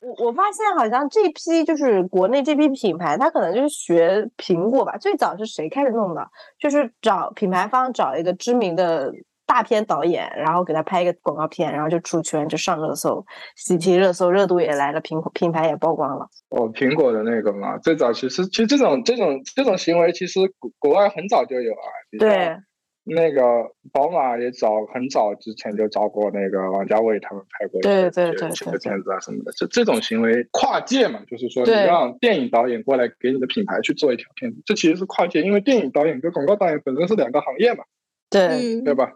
[0.00, 4.96] 我我发现好像这批就是国内这批品牌，它可能就是学苹果吧。
[4.96, 6.26] 最早是谁开始弄的？
[6.58, 9.12] 就是找品牌方找一个知名的
[9.48, 13.24] 大片导演，然后给他拍一个广告片，然后就出圈，就上热搜，
[13.56, 16.28] 喜提热搜，热度也来了，苹果品牌也曝光了。
[16.50, 21.88] 哦，苹果的那个嘛，最早其实其实这种这种这种行为，其实国国外很早就有啊。
[22.18, 22.58] 对，
[23.04, 23.42] 那个
[23.90, 29.52] 宝马也早很早之前就找过那个王家卫他们拍过一对些对对对片子啊什么的。
[29.56, 37.82] 这这种行为跨界嘛，就是说你让电影导演过来给你的品牌去做一条片子，这其实是跨界，因为电影导演跟广告导演本身是两个行业嘛，
[38.28, 39.10] 对，嗯，对吧？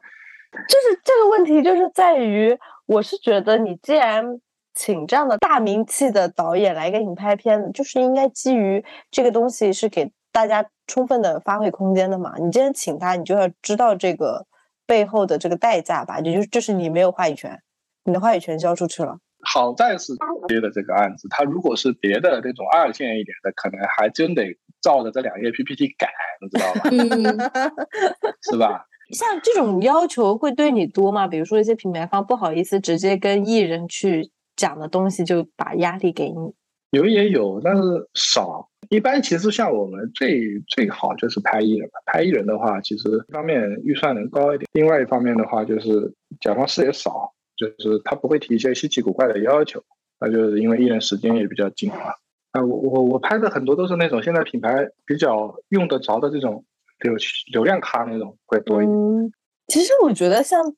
[0.53, 4.41] 就是这个问题，就是在于，我是觉得你既然
[4.75, 12.35] 请这样的大名气的导演来给你拍片子，就是应该基于这个东西是给大家充分的发挥空间的嘛。
[12.39, 14.47] 你既然请他，你就要知道这个
[14.87, 17.63] 背后的这个代价吧，也就是就是你没有话语权，
[18.05, 19.19] 你的话语权交出去了。
[19.45, 20.13] 好在是
[20.49, 26.09] 接的这个案子，他如果是别的那种二线一点的，可能还真得照着这两页 PPT 改，
[26.41, 26.81] 你知道吧？
[26.93, 27.51] 嗯，
[28.49, 28.87] 是吧？
[29.13, 31.29] 像这种要求会对你多吗？
[31.29, 36.55] 比如说一些品牌方不好意思直接跟艺人去讲的东西，就把压力给你。
[36.91, 37.83] 有也有，但是
[38.15, 38.69] 少。
[38.91, 42.01] 一般其实像我们最最好就是拍艺人吧。
[42.05, 49.83] 拍艺人的话，其实一方面预算能高一点，另外一方面的话就是甲方事也少，就是他不会提一些稀奇古怪的要求。
[50.21, 52.13] 那就是因为艺人时间也比较紧嘛。
[52.51, 56.63] 啊，我我我拍的很多都是那种现在品牌比较用得着的这种
[57.03, 57.15] 流
[57.53, 58.97] 流量咖那种会多一点。
[58.97, 59.33] 嗯，
[59.69, 60.75] 其实我觉得像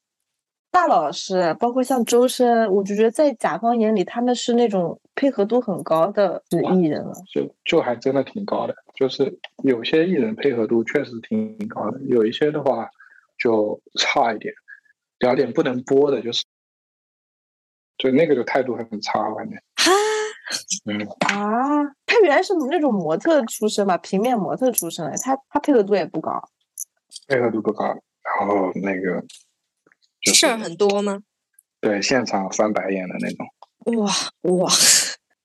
[0.71, 7.13] 大老师，包括像周深，我就觉得在甲方眼里，他们是那种配合度很高的艺人了。
[7.33, 12.89] 就就还真的挺高的，就是有些艺人配合度确实挺高的，有一些的话
[13.39, 14.53] 就差一点，
[15.21, 16.45] 聊点不能播的，就是，
[17.99, 19.93] 就那个就态度很差，反正，哈，
[20.85, 26.43] 嗯，啊，他原来是那种模特出身吧，平面模特出身的，他他配合度也不高。
[27.29, 29.21] 配合度不高，然后那个
[30.21, 31.21] 就是事儿很多吗？
[31.81, 33.47] 对现场翻白眼的那种。
[33.99, 34.11] 哇
[34.43, 34.71] 哇，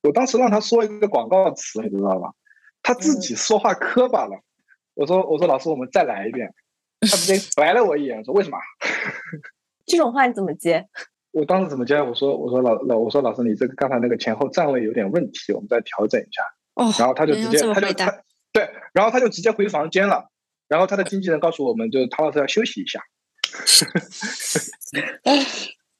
[0.03, 2.31] 我当时让他说一个广告词，你知道吧？
[2.81, 4.41] 他自己说话磕巴了。
[4.93, 6.53] 我说我说老师，我们再来一遍。
[7.01, 8.57] 他直接白了我一眼，说为什么？
[9.85, 10.87] 这种话你怎么接？
[11.31, 12.01] 我当时怎么接？
[12.01, 16.41] 我说我说老老我说老师，你这个刚才那个前后站位有点问题，我们再调整一下。
[16.75, 20.29] 哦，然后他就直接他就他对，然后他就直接回房间了。
[20.67, 23.01] 然后他的经纪人告诉我们，就是陶老师要休息一下。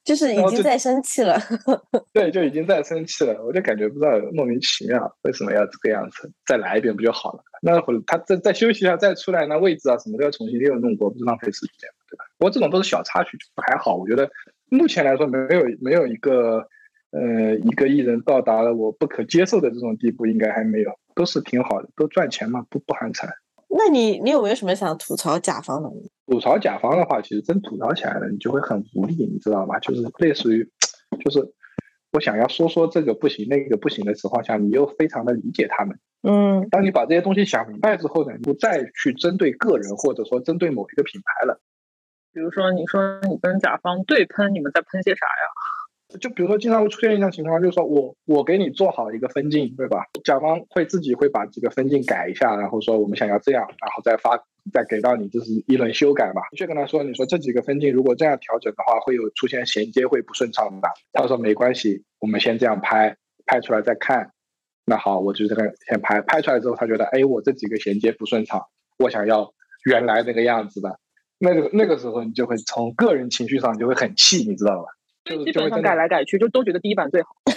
[0.04, 1.40] 就是已经在生气了。
[2.14, 6.32] 对，就已经在生气了，我就感觉不知道莫名其妙，为什么要这个样子？
[6.48, 7.44] 再来一遍不就好了？
[7.62, 12.26] 那会他再再休息一下，再出来，那位置啊什么都要重新又弄过，不是浪费时间嘛，对吧？
[12.40, 13.96] 不过这种都是小插曲，还好。
[13.96, 14.28] 我觉得
[14.70, 16.68] 目前来说，没有没有一个
[17.12, 23.28] 呃一个艺人到达了我不可接受的这种地步，应该还没有，都是挺好的，都赚钱嘛，不不寒碜。
[23.70, 25.90] 那你你有没有什么想吐槽甲方的？
[26.26, 29.80] 吐槽甲方的话，其实真吐槽起来了，你就会很无力，你知道吗？
[29.80, 30.68] 就是类似于，
[31.24, 31.40] 就是
[32.12, 36.00] 我想要说说这个不行，那个不行的情况下，你又非常的理解他们。
[36.24, 41.62] 嗯，当你把这些东西想明白之后呢，你不再去针对个人，或者说针对某一个品牌了。
[42.32, 46.18] 比如说，你说你跟甲方对喷，你们在喷些啥呀？
[46.20, 50.06] 就比如说，经常会出现一种情况，就是说我我给你做好一个分镜，对吧？
[50.24, 54.36] 甲方会自己会把这个分镜改一下，然后说我们想要这样，然后再发
[54.74, 56.42] 再给到你，就是一轮修改嘛。
[56.52, 60.90] 你去跟他说，你说这几个分镜如果这样调整的话，会有出现衔接会不顺畅的。
[61.14, 63.16] 他说没关系，我们先这样拍，
[63.46, 64.32] 拍出来再看。
[64.86, 68.66] 那好，我就这个先拍，拍出来之后，他觉得哎，我这几个衔接不顺畅，
[68.98, 69.54] 我想要
[69.86, 71.00] 原来那个样子的。
[71.40, 74.90] 那个那个时候，你就会从个人情绪上你就会很气，你知道吧？
[75.26, 77.30] 就基本上就会改来改去，就都觉得第一版最好。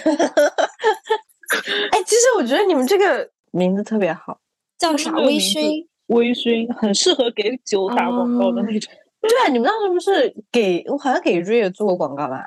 [1.91, 4.39] 哎，其实我觉得你们这个名字特别好。
[4.79, 5.11] 叫啥？
[5.11, 5.87] 微醺。
[6.07, 8.93] 微醺很适合给酒打广告的那种。
[9.21, 12.45] 对啊，你们当时不是给我好像给瑞也做过广告吧？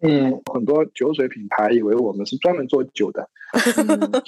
[0.00, 3.28] 嗯，很多酒水品牌以为我们是专门做酒的，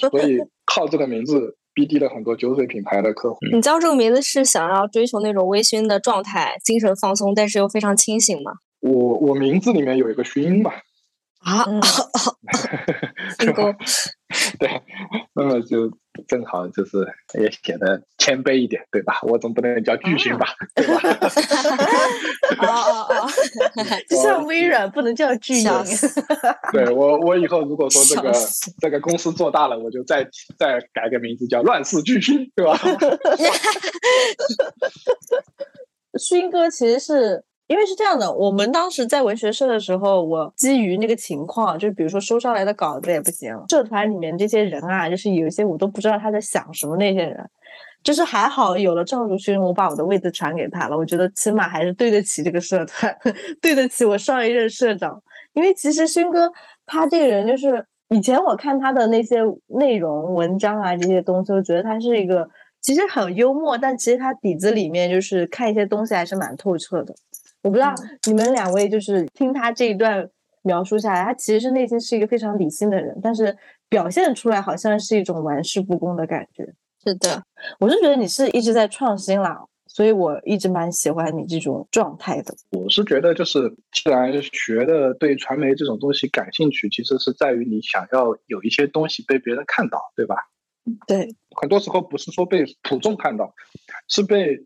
[0.09, 3.37] 所以靠这个名字逼低了很多酒水品牌的客户。
[3.53, 8.51] 你叫这个名字是想要追求那种微醺的状态，精神放松，但是又非常清醒吗？
[8.81, 10.73] 我我名字里面有一个熏吧，
[11.39, 11.79] 啊，嗯
[13.37, 13.73] 听过。
[14.59, 14.69] 对，
[15.33, 15.89] 那么就
[16.27, 17.07] 正好就是
[17.39, 19.19] 也显得谦卑一点，对吧？
[19.23, 20.99] 我总不能叫巨星吧，对吧？
[22.59, 23.29] 哦 哦哦，
[24.09, 25.71] 就像微软不能叫巨星。
[26.71, 28.31] 对我我以后如果说这个
[28.79, 32.77] 这个公司做大了，我就再再改个名字叫乱世巨星，对吧？
[36.19, 47.47] 勋哥其实是因为是这样的，我们当时在文学社的时候，我基于那个情况，就是比如说收上来的稿子也不行，社团里面这些人啊，就是有一些我都不知道他在想什么，那些人，
[48.03, 53.15] 就是还好有了赵如勋，我把我的位子传给他了，我觉得起码还是对得起这个社团，
[53.61, 55.21] 对得起我上一任社长，
[55.53, 56.51] 因为其实勋哥
[56.87, 62.49] 他这个人就是以前我看他的那些内容文章啊这些东西，我觉得他是一个。
[62.81, 67.13] 其实很幽默，但其实他底子里面就是看一些东西还是蛮透彻的。
[67.61, 67.93] 我不知道
[68.27, 70.29] 你们两位就是听他这一段
[70.61, 73.57] 描述下来，他其实是内心是一个非常理性的人，但是
[73.89, 76.73] 表现出来好像是一种玩世不恭的感觉。
[77.03, 77.41] 是的，
[77.79, 82.53] 我是觉得你是一直在创新啦，所以我一直蛮喜欢你这种状态的。
[82.71, 90.35] 我是觉得，就是既然学的对传媒这种东西感兴趣，其实是在于你想要有一些东西被别人看到，对吧？
[91.07, 93.53] 对，很多时候不是说被普众看到，
[94.07, 94.57] 是被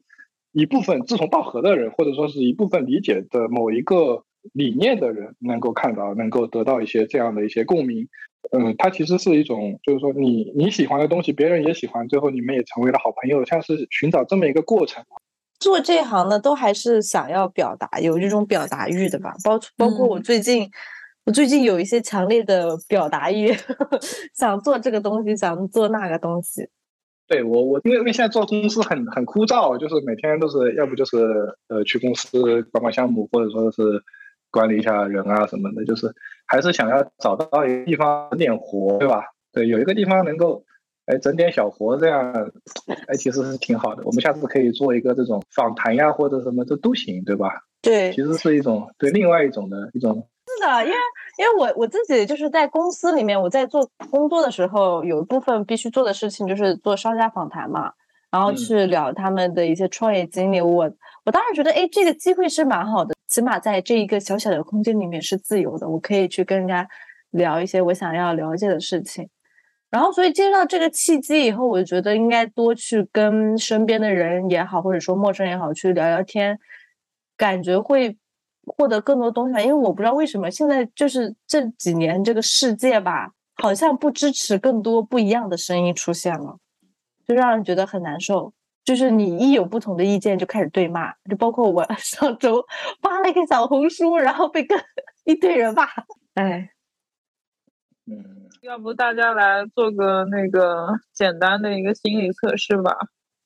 [0.53, 4.23] 一部分志同道合的人，或者说是一部分理解的某一个
[4.53, 8.07] 理念的人能够看到，能够得到一些这样的一些共鸣。
[8.51, 15.03] 嗯，它其实是一种，就是说你你喜欢的东西，别人也喜欢，最后你们也成为了好朋友，像是寻找这么一个过程。
[15.59, 19.33] 做这行的都还是想要表达，有这种表达欲的吧？
[19.43, 20.69] 包包括我最近。
[21.25, 23.49] 我最近有一些强烈的表达欲，
[24.35, 26.67] 想做这个东西，想做那个东西。
[27.33, 31.17] 对我，我因为因为现在做公司很很枯燥，就是每天都是要不就是
[31.67, 34.03] 呃去公司管管项目，或者说是
[34.51, 36.13] 管理一下人啊什么的，就是
[36.45, 39.23] 还是想要找到一个地方整点活，对吧？
[39.51, 40.63] 对，有一个地方能够
[41.07, 42.51] 哎整点小活，这样
[43.07, 44.03] 哎其实是挺好的。
[44.05, 47.63] 我们下次可以做一个这种访谈呀，或者什么这都行，对吧？
[47.81, 50.29] 对，其实是一种对另外一种的一种。
[50.45, 50.97] 是的，因为
[51.37, 57.91] 因为我我自己就是在公司里面，我在做工作的时候，有一部分必须做的事情就是做商家访谈嘛，
[58.29, 60.61] 然后去聊他们的一些创业经历。
[60.61, 60.91] 我
[61.25, 66.87] 我当时觉得，哎，这个机会是蛮好的，起码在这一个小小的空间里面是自由的，我可以去跟人家
[67.31, 69.27] 聊一些我想要了解的事情。
[69.89, 76.59] 然后，所以接到这个契机以后，我觉得应该多去跟身边的人也好，或者说陌生人也好，去聊聊天，
[77.35, 78.17] 感觉会。
[78.65, 86.57] 获得更多东西，因为我不知道为什么现在就是这几年这个世界吧，好像不支持更多不一样的声音出现了，
[87.27, 88.53] 就让人觉得很难受。
[88.83, 92.65] 就是你一有不同的意见就开始对骂，就包括我 上周
[93.01, 94.77] 发了一个小红书，然后被跟
[95.23, 95.85] 一堆人骂，
[96.33, 96.69] 哎，
[98.05, 102.91] 嗯，要不大家来做个那个简单的一个心理测试吧？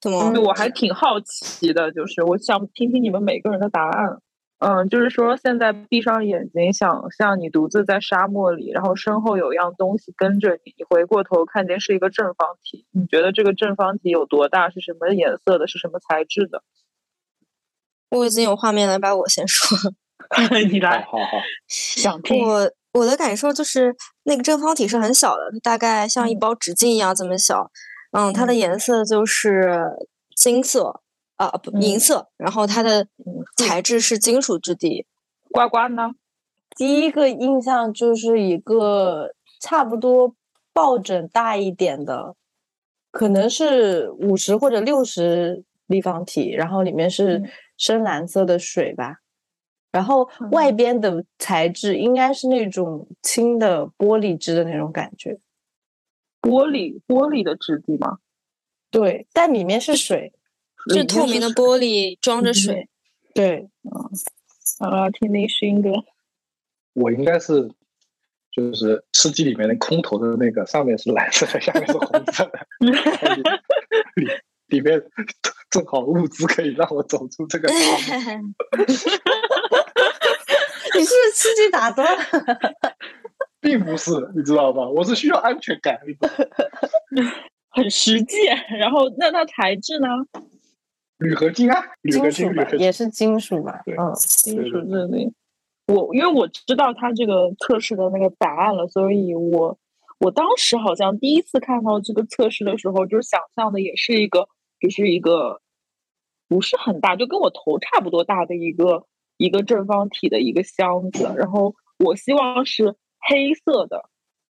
[0.02, 0.34] 怎么？
[0.34, 4.18] 就我还挺好奇的，就是我想听听你们每个人的答案。
[4.60, 14.70] 嗯，就是说现在闭上眼睛，想象你独自在沙漠里，然后身后有样东西跟着你，你回过头看见是一个正方体，你觉得这个正方体有多大？
[14.72, 15.68] 是什么颜色的？
[15.68, 16.64] 是什么材质的？
[18.10, 19.78] 我已经有画面了，把我先说。
[20.72, 21.38] 你来，好好，
[21.70, 22.48] 想听。
[22.48, 27.70] 我我的感受就是那个正方体是很小的，大概像一包纸巾一样这么小。
[28.12, 29.80] 嗯，它的颜色就是
[30.36, 31.02] 金色。
[31.38, 33.08] 啊不，银色，然后它的
[33.56, 35.06] 材质是金属质地。
[35.52, 36.12] 呱呱呢？
[36.76, 40.36] 第一个印象就是一个差不多
[40.74, 42.36] 抱枕大一点的，
[43.12, 49.18] 可能是五十或者六十立方体，然后里面是深蓝色的水吧。
[49.92, 55.40] 然后外边的材质应该是那种轻的玻璃质的那种感觉。
[56.42, 58.18] 玻璃玻璃的质地吗？
[58.92, 60.34] 对，但里面是水。
[60.94, 62.88] 是透明的玻璃装着水，
[63.34, 64.10] 对，嗯，
[64.80, 65.92] 好了，听听勋哥，
[66.94, 67.72] 我应该是
[68.52, 72.60] 就是吃鸡里面的空投的那个，上面是蓝色的，下面是红色的，
[74.16, 74.28] 里
[74.68, 75.02] 里面
[75.70, 77.68] 正好物资可以让我走出这个。
[80.98, 82.08] 你是不是吃鸡打断？
[83.60, 84.88] 并不是，你知道吧？
[84.88, 86.00] 我是需要安全感，
[87.70, 88.38] 很实际。
[88.80, 90.08] 然后，那它材质呢？
[91.18, 93.82] 铝合金啊，金属吧，也是金属吧？
[93.88, 95.34] 嗯，金属质地。
[95.88, 99.78] 我因为我知道它这个测试的那个答案了，所以我
[100.20, 104.48] 我当时好像第一次看到这个测试的时候，就是想象的也是一个，
[104.80, 105.62] 就是一个
[106.48, 109.06] 不是很大，就跟我头差不多大的一个
[109.38, 111.34] 一个正方体的一个箱子。
[111.36, 112.96] 然后我希望是
[113.28, 114.10] 黑色的，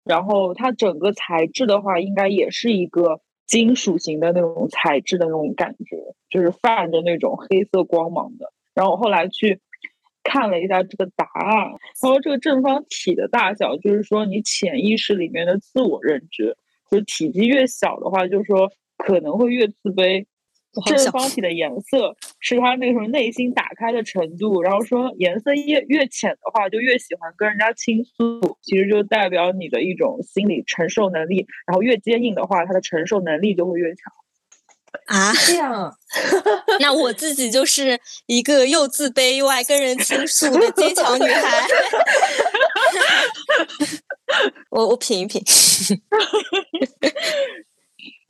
[0.06, 3.20] 然后它整个材质的话，应该也是一个。
[3.46, 5.98] 金属型的那种材质的那种感觉，
[6.30, 8.52] 就是泛着那种黑色光芒的。
[8.74, 9.60] 然后我后来去
[10.24, 16.58] 看了一下这个答案，他说这个正方体的大小，就是说你潜意识里面的自我认知，
[16.90, 20.26] 就是体积越小的话，就是说可能会越自卑。
[20.86, 34.12] 正方体的颜色是他那个什么内心打开的程度，然后说颜色越越浅的话，就越喜欢跟人家倾诉，其实就代表你的一种心理承受能力，然后越坚硬的话，他的承受能力就会越强。
[35.08, 35.98] 啊，这样，
[36.80, 41.68] 那我自己就是一个又自卑又爱跟人倾诉的坚强女孩。
[44.70, 45.42] 我我品一品。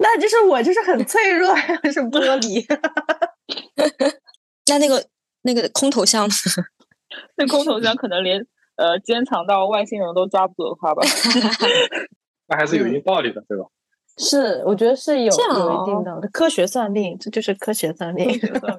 [0.03, 1.55] 那就是我，就是很脆弱，
[1.89, 2.61] 是玻璃。
[4.69, 5.03] 那那个
[5.43, 6.27] 那个空投箱，
[7.37, 8.45] 那空投箱可能连
[8.75, 11.01] 呃坚强到外星人都抓不走它吧？
[12.47, 13.63] 那还是有一定道理的，对吧？
[14.17, 18.29] 是，我觉得是有有一定的科学算命，这就是科学算命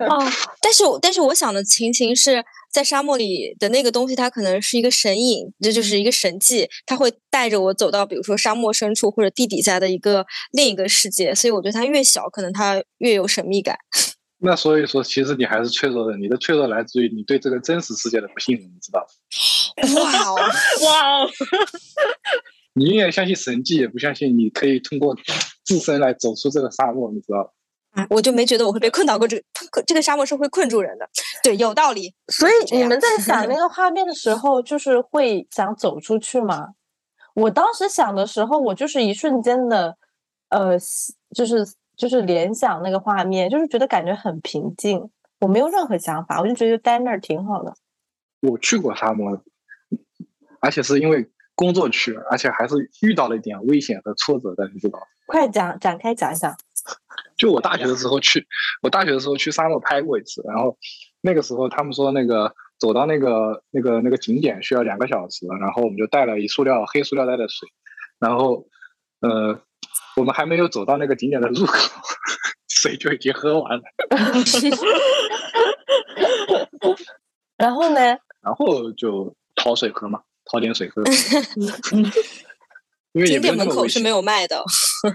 [0.09, 0.19] 哦。
[0.63, 11.35] 但是，但是我想的情形是在沙漠里的那个东西，它可能是一个神隐，这就是一个神迹，它会带着我走到，比如说沙漠深处或者地底下的一个另一个世界。
[11.35, 13.77] 所以，我觉得它越小，可能它越有神秘感。
[14.39, 19.07] 那所以说，其实你还是脆弱的，你的脆弱来自于你对这个真实世界的不信任，你知道吗
[20.01, 20.35] 哇哦，
[20.85, 21.31] 哇哦！
[22.77, 25.17] 你宁愿相信神迹，也不相信你可以通过
[25.65, 27.55] 自身来走出这个沙漠，你知道
[27.91, 31.09] 啊，我就没觉得我会被困到过这个这个沙漠是会困住人的。
[31.45, 32.13] 对，有道理。
[32.29, 36.71] 所以你们在想那个画面的时候，就是会想走出去吗？
[37.35, 39.97] 我当时想的时候，我就是一瞬间的，
[40.49, 40.77] 呃，
[41.33, 41.65] 就是
[41.97, 45.09] 就是联想那个画面，就是觉得感觉很平静，
[45.39, 47.73] 我没有任何想法，我就觉得待那儿挺好的。
[48.41, 49.41] 我去过沙漠，
[50.59, 51.31] 而且是因为。
[51.55, 56.55] 工作去，而且还是遇到了一点危险和挫折的，你知道快讲，展开讲一讲。
[57.37, 58.47] 就我大学的时候去，
[58.83, 60.77] 我大学的时候去沙漠拍过一次，然后
[61.21, 67.69] 那个时候他们说那个走到那个那个那个景点需要两个小时，然后我们就带了一塑料黑塑料袋的水，
[68.19, 68.67] 然后
[69.21, 69.61] 呃，
[70.17, 71.91] 我们还没有走到那个景点的入口，
[72.69, 73.83] 水就已经喝完了。
[77.57, 78.01] 然后呢？
[78.43, 80.23] 然后就讨水喝嘛。
[80.55, 81.03] 掏点水喝，
[83.13, 84.63] 因为景点门口是没有卖的，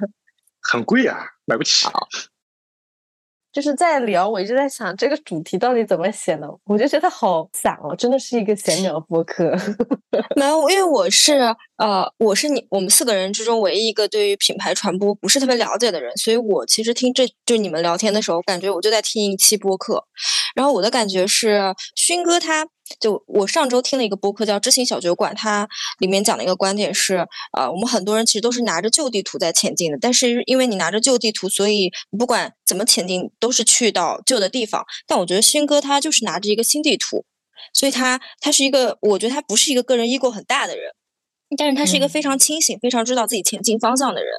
[0.61, 1.87] 很贵啊，买不起。
[3.51, 9.57] 就是在聊，我一直在想这个主题到底怎么写呢，我就觉得好散哦，真的是一个闲聊播客。
[10.35, 11.33] 没有，因为我是
[11.77, 20.05] 呃，我是你我们四个人之中唯一一个对于品牌传播不是特别了解的人，所以我其实听这就你们聊天的时候，感觉我就在听一期播客。
[20.53, 22.67] 然后我的感觉是，勋哥他
[22.99, 25.67] 就我上周听了一个播客叫《知行小酒馆》，它
[25.99, 27.27] 里面讲的一个观点是，
[27.57, 34.85] 呃，我们很多人其实都是拿着旧地图在前进的，但是因为你拿着旧地图，所以不管怎么前进，都是去到旧的地方。
[35.05, 37.25] 但我觉得勋哥他就是拿着一个新地图，
[37.73, 40.91] 所以他他是一个，我觉得他不是一个个人 ego 很大的人，
[41.57, 44.31] 但是他是一个非常清醒、非常知道自己前进方向的人。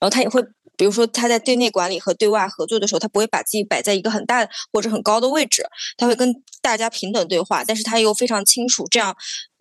[0.00, 0.42] 然后他也会，
[0.78, 5.66] 比如说他在对内管理和对外合作的时候，他不会把自己摆在一个很大或者很高的位置，
[5.98, 9.14] 他会跟大家平等对话，但是他又非常清楚这样，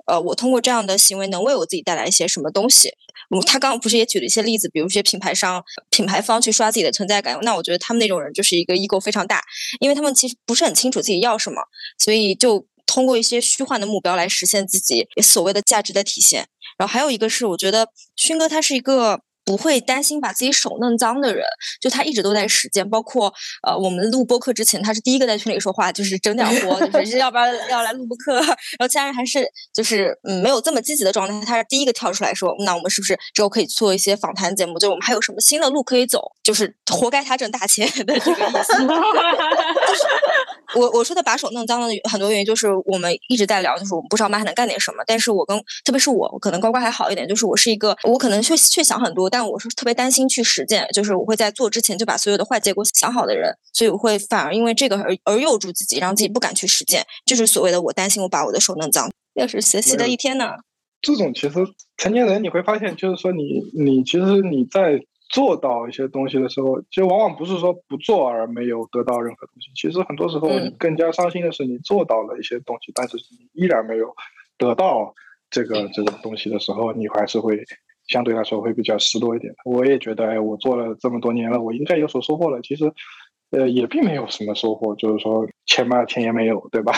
[0.06, 2.90] 呃，我通过这样的行为能为我自己带来一些什么东西。
[3.36, 9.44] 嗯，他刚刚不是也举了一些例子，比如一些品牌商、品牌方去刷自己的存在感，那我觉得他们那种人就是一个 ego 非常大，
[9.80, 11.64] 因为他们其实不是很清楚自己要什么，
[11.98, 16.48] 所以就通过一些虚幻的目标来实现自己所谓的价值的体现。
[16.78, 19.22] 然后还有一个是，我觉得勋哥他是一个。
[19.48, 21.46] 不会担心把自己手弄脏的人，
[21.80, 22.88] 就他一直都在实践。
[22.90, 23.34] 包括
[23.66, 28.36] 呃，我们录播课之前，他是第一个在群里说话，就是整点活，就是 要不要要来录播课。
[28.42, 31.46] 然后其他人还是就是嗯，没有这么积极的状态。
[31.46, 34.78] 他是第一个跳出来说，那我们是不是之后可以做一些访谈节目？
[34.78, 36.22] 就我们还有什么新的路可以走？
[36.44, 38.74] 就是活该他挣大钱 的这个意思。
[40.76, 45.04] 我我说的把手弄脏了很多原因，就是我们一直在聊，就是我们不知道妈还能干点什么。
[45.06, 49.30] 但是我跟特别是我，我可能乖乖还好一点，就是我是一个，我可能却却想很多。
[49.30, 59.10] 但我是特别担心去实践，就是我会在做之前就把所有的坏结果想好的人，所以我会反而因为这个而而诱住自己，让自己不敢去实践，就是所谓的我担心我把我的手弄脏。
[59.36, 60.50] 又是学习的一天呢。
[61.00, 61.54] 这种其实
[61.96, 65.00] 成年人你会发现，就是说你你其实你在
[65.30, 69.70] 做到一些东西的时候，其实往往不是说不做而没有得到任何东西。
[69.76, 74.16] 其实很多时候你更加伤心的是，你做到了一些东西，但是你依然没有
[74.58, 75.14] 得到
[75.50, 77.64] 这个这个东西的时候，你还是会。
[78.08, 79.54] 相对来说会比较失落一点。
[79.66, 82.62] 我也觉得，哎，我做了这么多年了，我应该有所收获了。
[82.62, 82.90] 其实，
[83.52, 86.94] 呃，也并没有什么收获，就是说钱嘛，钱也没有，对吧？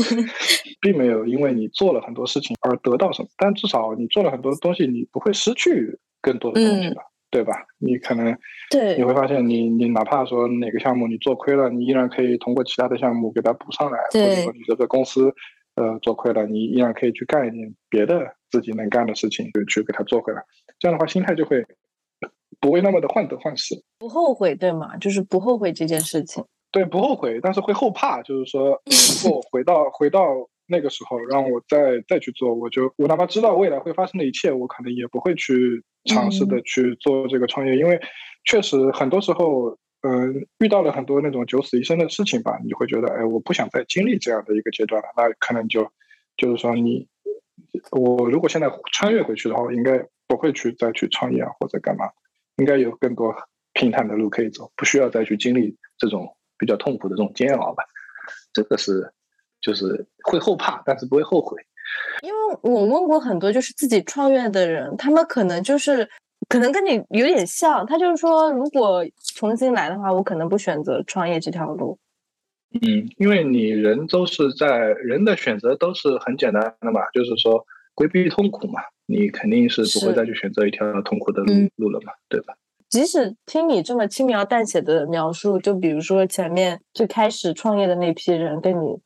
[0.80, 7.52] 并没有因为你做了很多事情而得到什么，但至少你做了很多东西，你不会失去更多的东西了，对吧？
[7.78, 8.38] 你可能
[8.70, 15.34] 对你会发现，你你哪怕说哪个项目你做亏了，你依然可以通过其他的项目给它补上来，或者说你这个公司。
[15.74, 20.42] 呃，做亏了，你依然可以去干一点别的自己能干的事情，就去给它做回来。
[20.78, 21.64] 这样的话，心态就会
[22.60, 24.98] 不会那么的患得患失，不后悔，对吗？
[24.98, 26.44] 就是不后悔这件事情。
[26.70, 28.82] 对，不后悔，但是会后怕，就是说，
[29.24, 30.20] 如果回到回到
[30.72, 38.00] 那个时候，让我再再去做，我就我哪怕知道未来会发生的一切，我可能也不会去尝试的去做这个创业，因为
[38.44, 39.78] 确实很多时候。
[40.04, 45.06] 嗯，遇到了很多那种九死一生的事情吧，你会觉得，哎，我不想再经历这样的一个阶段了。
[45.16, 45.88] 那可能就，
[46.36, 47.06] 就是说，你
[47.92, 52.06] 我如果现在穿越回去的话，应该不会去再去创业啊，或者干嘛，
[52.56, 53.32] 应该有更多
[53.74, 57.84] 平坦的路可以走，不需要再去经历这种比较痛苦的这种煎熬吧。
[58.52, 59.12] 这个是，
[59.62, 61.58] 就是会后怕，但是不会后悔。
[62.22, 66.08] 因为我问过很多就是自己创业的人，他们可能就是。
[66.48, 69.02] 可能跟你有点像，他就是说，如果
[69.36, 71.96] 重新来的话，我可能不选择创业这条路。
[72.74, 82.54] 嗯，因为你人都是在人的选择都是很简单的嘛，就是说规避痛苦嘛，你肯定是不会再去选择一条痛苦的路路了嘛，对吧？
[82.90, 88.98] 即使听你这么轻描淡写的描述，就比如说前面最开始创业的那批人跟你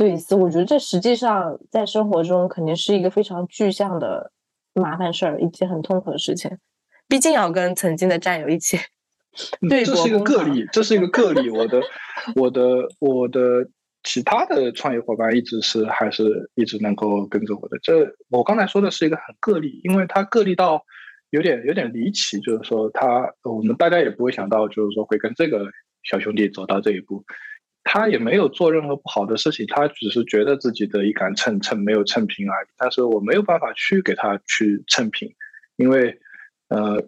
[0.00, 4.32] 对峙，我觉得这实际上在生活中肯定是一个非常具象的。
[4.72, 6.56] 麻烦事儿，一件很痛苦的事情，
[7.08, 8.78] 毕竟要跟曾经的战友一起
[9.68, 11.50] 对这是一个个例，这是一个个例。
[11.50, 11.82] 我的、
[12.36, 12.62] 我的、
[13.00, 13.68] 我的
[14.04, 17.76] 其他的创业伙伴一直是还是一直能够跟着我的。
[17.82, 20.80] 这我刚才说的是一个很个例，因为他个例到
[21.30, 25.66] 有点有点离奇，就是说他我们大家也不会想到，就是说会跟这个
[26.04, 27.24] 小兄弟走到这一步。
[27.84, 32.68] 他也没有做任何不好的事情，他只是觉得自己的一杆秤秤没有秤平而已。
[32.76, 35.34] 但是我没有办法去给他去秤平，
[35.76, 36.18] 因为
[36.68, 37.02] 呃，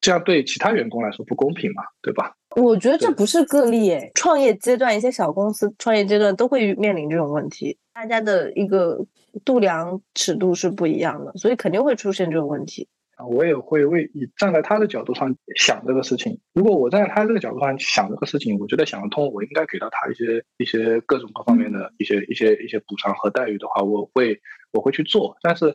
[0.00, 2.34] 这样对其他员工来说不公平嘛，对吧？
[2.56, 9.04] 我觉得这不是个例诶，创业阶段一些小公司创业阶段都会面临这种问题，大家的一个
[9.44, 12.88] 度量尺度是不一样的，所以肯定会出现这种问题。
[13.16, 16.38] 啊，我也会为以站在他的角度上想这个事情。
[16.52, 24.38] 如果我站在他这个角度上想这个事情，我觉得想得通，我应该给到他一些一些各种各方面的一些一些一些补偿和待遇的话，我会
[24.70, 25.34] 我会去做。
[25.40, 25.74] 但是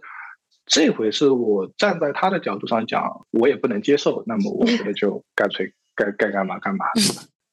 [0.67, 4.23] 这回是我站在他的角度上讲，我也不能接受。
[4.27, 6.85] 那么我觉得就干脆该该干嘛干嘛。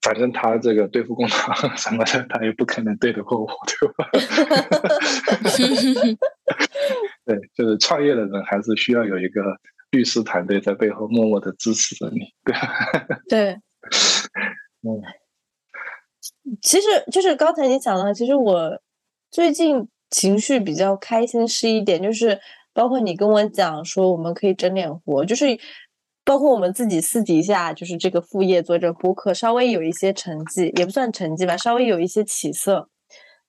[0.02, 4.06] 反正他这个对付工厂什么的，他也不可能对得过我，对吧？
[7.24, 9.42] 对，就是创业的人还是需要有一个。
[9.90, 12.54] 律师团队在背后默默的支持着你，对。
[13.28, 13.52] 对，
[14.82, 15.00] 嗯，
[16.60, 18.80] 其实就是刚才你讲的，其实我
[19.30, 22.38] 最近情绪比较开心是一点，就是
[22.72, 25.58] 包括你跟我讲说我们可以整点活，就是
[26.24, 32.90] 包括我们自己私底下就是这个副业做这播客，稍微有一些成绩，也不算成绩吧，稍微有一些起色，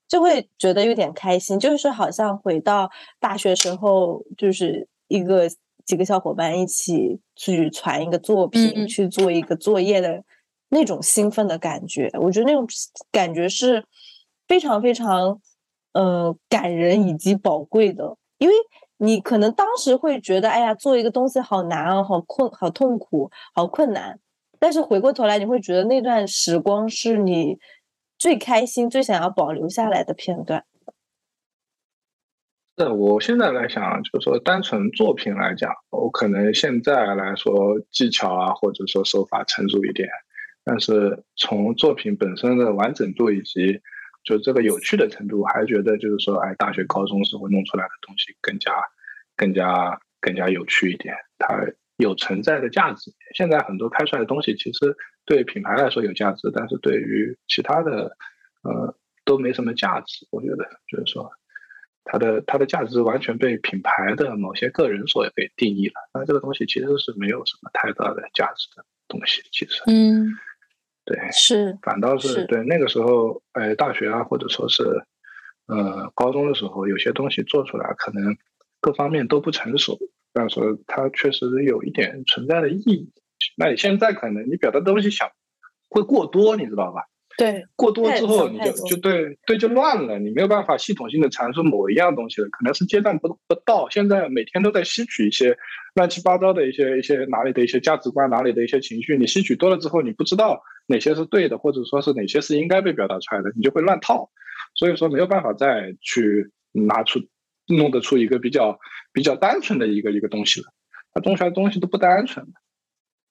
[0.08, 5.50] 就会觉得有点开心，就是好像回到大学时候，就是一个
[5.90, 10.24] 几个小伙伴一起去传一个作品，去做一个作业的。
[10.72, 12.64] 那种兴奋的感觉，我觉得那种
[13.12, 13.84] 感觉是
[14.48, 15.42] 非常非常，
[15.94, 18.16] 呃，感人以及宝贵的。
[18.38, 18.54] 因为
[18.98, 24.20] 你可能当时会觉得，哎呀，做一个东西好难啊，好困，好痛苦，好困难。
[24.60, 27.58] 但是回过头来，你会觉得那段时光是你
[28.20, 30.64] 最开心、最想要保留下来的片段。
[32.82, 40.08] 那我现在来想，就是说，单纯作品来讲，我可能现在来说，技巧啊，或者说手法成熟一点。
[40.64, 43.82] 但是从作品本身的完整度以及
[44.24, 48.72] 就这个有趣的程度，还觉得就是说，哎，大学、高中时候弄出来的东西更加、
[49.36, 51.62] 更加、更加有趣一点，它
[51.98, 53.12] 有存在的价值。
[53.36, 58.16] 现在很多拍出来的东西，其实对品牌来说有价值，但是对于其他的，
[58.64, 60.26] 呃，都没什么价值。
[60.32, 61.30] 我觉得就是说，
[62.12, 65.93] 它的它的价值完全被品牌的某些个人所给定义了。
[66.14, 70.28] 那这个东西其实是没有什么太大的价值的东西，其实，嗯。
[71.05, 74.84] 对，是，反倒是对那个时候，哎，大学啊，或者说是，
[75.66, 78.38] 呃，高中的时候，有些东西做出来，可能
[78.80, 79.97] 各方面都不成熟，
[80.34, 83.12] 但是它确实有一点存在的意义。
[83.57, 85.32] 那你现在可能你表达东西想
[85.89, 87.07] 会过多，你知道吧？
[87.40, 93.90] 对，过多之后你就就对对就乱了，你没有办法系统性的阐述某一样东西了，可能是阶段不不到。
[93.90, 95.58] 现在每天都在吸取一些
[95.96, 104.30] 乱七八糟的一些一些哪里的一些价值观，哪里的一些情绪，你吸取多了之后，你不知道哪些是对的，或者说是哪些是应该被表达出来的，你就会乱套。
[104.76, 107.22] 所以说没有办法再去拿出
[107.68, 108.78] 弄得出一个比较
[109.14, 110.68] 比较单纯的一个一个东西了，
[111.14, 112.46] 它弄出来的东西都不单纯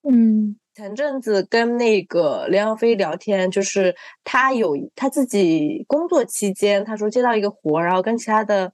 [0.08, 0.56] 嗯。
[0.78, 8.72] 前阵子跟那个梁耀飞聊天，就是他有他自己工作期间，他说接到一个活，然后跟其他的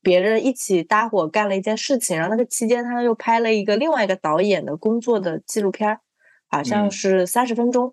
[0.00, 5.98] 别人一起搭伙干了一件事情，然后那个期间他又拍了一个另外一个导演的工作的纪录片，
[6.48, 7.92] 好像是三十分钟，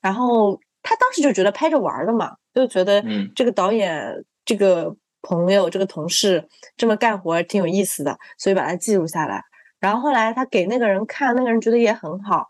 [0.00, 3.00] 然后他当时就觉得拍着玩的嘛，就觉得
[3.36, 9.40] 这个导演这个朋友这个同事这么干活挺有意思的，所以把它记录下来，
[9.78, 12.48] 然后后来他给那个人看，那个人觉得也很好。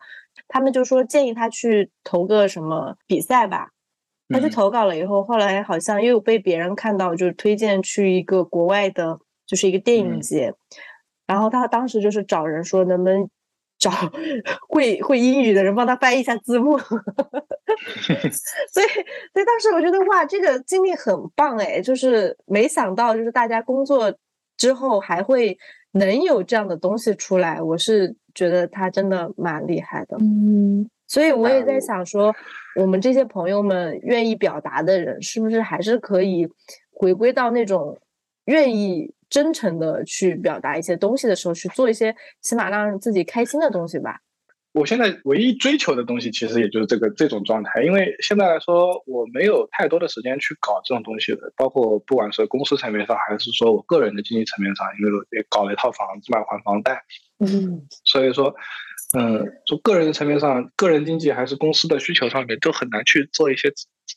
[0.52, 3.70] 他们就说建议他去投个什么比赛吧，
[4.28, 10.52] 他去投稿了以后，后来好像又被别人看到，就是推荐去一个国外的，就是一个电影节。
[11.26, 13.26] 然后他当时就是找人说能不能
[13.78, 13.90] 找
[14.68, 16.76] 会会英语的人帮他翻译一下字幕。
[16.78, 16.92] 所
[18.84, 18.86] 以，
[19.32, 24.14] 所以当时我觉得哇，这个经历很棒哎，就是没想到就是大家工作
[24.58, 25.56] 之后还会
[25.92, 28.16] 能有这样的东西出来，我是。
[28.34, 32.34] 觉得他真的蛮厉害的，嗯，所以我也在想说，
[32.80, 36.48] 我们这些朋友们愿意表达的人，是不是还是可以
[36.90, 38.00] 回归到那种
[38.46, 44.22] 愿意真诚的去表达一些东西的时候，去做一些起码让自己开心的东西吧。
[44.72, 57.02] 我现在唯一追求的东西，其实也就是这个这种状态，因为现在来说，我没有太多的时间去搞这种东西的，包括不管是公司层面上，还是说我个人的经济层面上，因为也搞了一套房子嘛，还房贷。
[57.38, 58.54] 嗯，所以说，
[59.18, 63.70] 嗯，从个人的层面上，个人经济还是公司的需求上面，都很难去做一些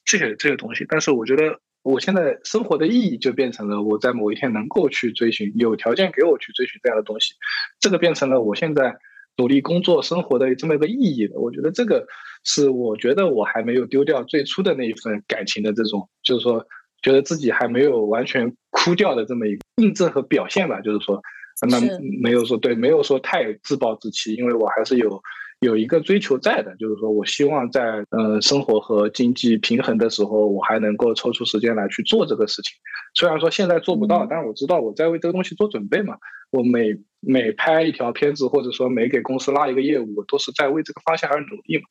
[0.05, 0.85] 这些这些东西。
[0.87, 7.33] 但是我觉得，我现在生活的意义就变成了我在某一天能够去追寻，有条件给我去追寻这样的东西，
[7.81, 8.95] 这个变成了我现在
[9.37, 11.39] 努力工作生活的这么一个意义的。
[11.39, 12.05] 我觉得这个
[12.43, 16.65] 是我觉得我还没有丢掉最初的那一份感情的这种，就是说
[17.01, 21.21] 觉得自己还没有完全枯掉的这么一个印证和表现吧，就是说。
[21.69, 21.79] 那
[22.21, 25.21] 没有说对，没有说太自暴自弃，因为我还是有
[25.61, 32.75] 有一个追求在的，就是说我希望在呃生活和经济平衡的时候，我还能够抽出时间来去做这个事情。
[33.13, 36.17] 虽然说现在做不到，但是我知道我在为这个东西做准备嘛。
[36.51, 36.93] 我每
[37.25, 41.83] 每拍一条片子，或者说每给公司拉一个业务，都是在为这个方向而努力嘛。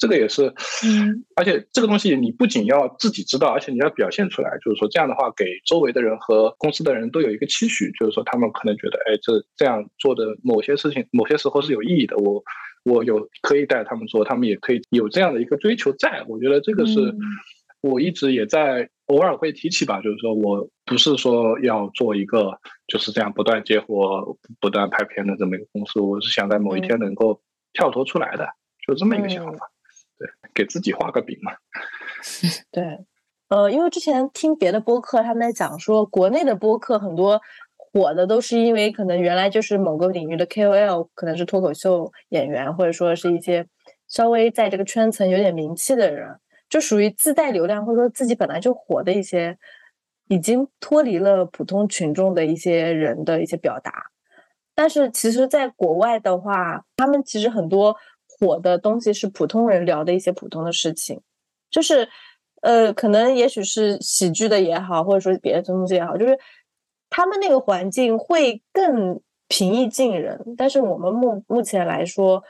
[0.00, 12.16] 这个也是，嗯，而且这个东西你不仅要自己知道，而且你要表现出来，就是说这样的话，给周围的人和公司的人都有一个期许，就是说他们可能觉得，哎，这这样做的某些事情，某些时候是有意义的。
[12.16, 12.40] 我
[12.84, 17.12] 我有可以带他们做，他们也可以有这样的一个追求，在我觉得这个是
[17.80, 27.40] 我一直也在偶尔会提起吧，就是说我不是说要做一个就是这样不断接活、不断拍片的这么一个公司，我是想在某一天能够
[27.72, 28.46] 跳脱出来的，
[28.86, 29.70] 就这么一个想法。
[30.18, 31.52] 对，给自己画个饼嘛。
[32.70, 32.98] 对，
[33.48, 37.40] 呃，因为之前听别的播客他们在讲说，国内的播客很多
[37.76, 43.66] 火的都是因为可能原来就是某个领域的 KOL，可能是脱口秀演员，或者说是一些
[44.06, 49.58] 稍微在这个圈层有点名气的人，就属于自带流量或者说自己本来就火的一些，
[50.28, 54.10] 已经脱离了普通群众的一些人的一些表达。
[54.74, 57.96] 但是其实，在国外的话，他们其实很多
[58.26, 61.20] 火的东西是普通人聊的一些普通的事情，
[61.70, 62.08] 就是。
[62.60, 66.36] 呃，可能也许是喜剧的也好，或者说别的东西也好，就是
[67.08, 70.56] 他们那个环境会更平易近人。
[70.56, 72.42] 但是我们目目前来说，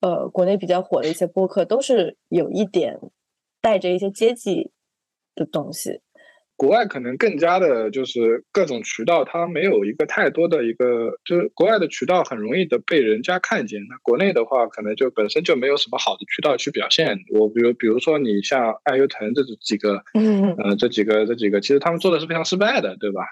[0.00, 2.98] 呃，国内比较火的一些播客都是有一点
[3.60, 4.70] 带着一些阶级
[5.34, 6.00] 的东西。
[6.56, 13.80] 国外可能更加的就是各种渠道，它没有一个太多的一个，就是国外的渠道很容易的被人家看见。
[13.88, 17.18] 那国内的话，可能就本身就没有什么好的渠道去表现。
[17.30, 23.22] 我比如，比如说你像爱优腾这几个，嗯，呃，这几个这几个，其实他们做的是非常失败的，对吧？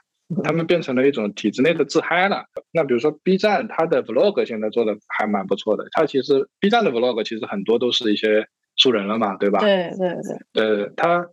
[0.42, 2.44] 他们变成了一种体制内的自嗨了。
[2.70, 5.86] 那比如说 B 站，它的 Vlog 现在做的还蛮不错的。
[5.92, 8.46] 它其实 B 站的 Vlog 其实很多都是一些
[8.78, 9.60] 素人了嘛，对吧？
[9.60, 10.08] 对对
[10.54, 10.64] 对。
[10.64, 11.26] 呃，他。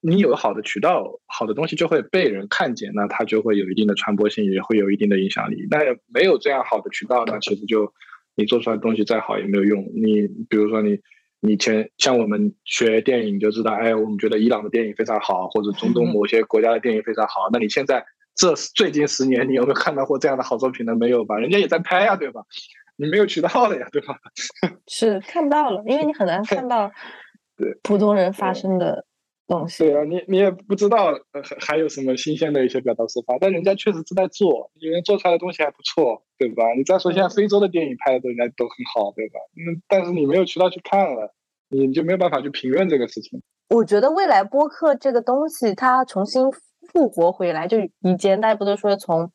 [0.00, 5.66] 你有好的渠道，好的东西就会被人看见，那它就会有一定的传播性，也会有一定的影响力。
[5.68, 7.92] 那没有这样好的渠道，那其实就
[8.36, 9.82] 你做出来的东西再好也没有用。
[9.92, 11.00] 你比如说你，
[11.40, 17.48] 你前像我们学电影就知道，哎，我们觉得伊朗的电影非常好，或者中东某些国家的电影非常好。
[17.52, 20.94] 那你现在这最近十年，你有没有看到过这样的好作品呢？
[20.94, 21.38] 没有吧？
[21.38, 22.42] 人家也在拍呀，对吧？
[23.00, 24.18] 你没有渠道了呀，对吧？
[24.88, 26.90] 是看不到了，因为你很难看到
[27.56, 29.04] 对普通人发生的
[29.46, 29.84] 东西。
[29.84, 31.12] 对啊，你你也不知道
[31.44, 36.64] 还还有什么新鲜的一些表达手法，但人家确实是在做，有人做出来的东西还不错，对吧？
[36.76, 39.38] 你再说现在非洲的电影拍的人家都很好，对吧？
[39.54, 41.32] 嗯，但是你没有渠道去看了，
[41.68, 43.40] 你就没有办法去评论这个事情。
[43.70, 46.50] 我觉得未来播客这个东西它重新
[46.92, 49.30] 复活回来，就以前大家不都说从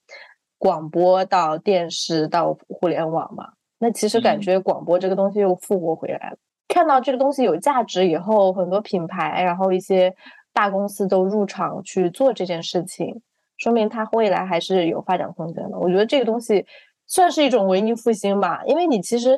[0.64, 3.49] 广播到电视到互联网嘛？
[3.80, 6.38] 那其实感觉广播这个东西又复活回来了。
[6.70, 10.16] 看到这个东西有价值以后，很多品牌，然后一些
[10.53, 13.22] 大公司都入场去做这件事情，
[13.57, 15.78] 说明它未来还是有发展空间的。
[15.78, 16.66] 我觉得这个东西
[17.07, 19.38] 算是一种文艺复兴吧，因为你其实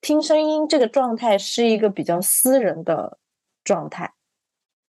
[0.00, 3.18] 听声音这个状态是一个比较私人的
[3.64, 4.12] 状态，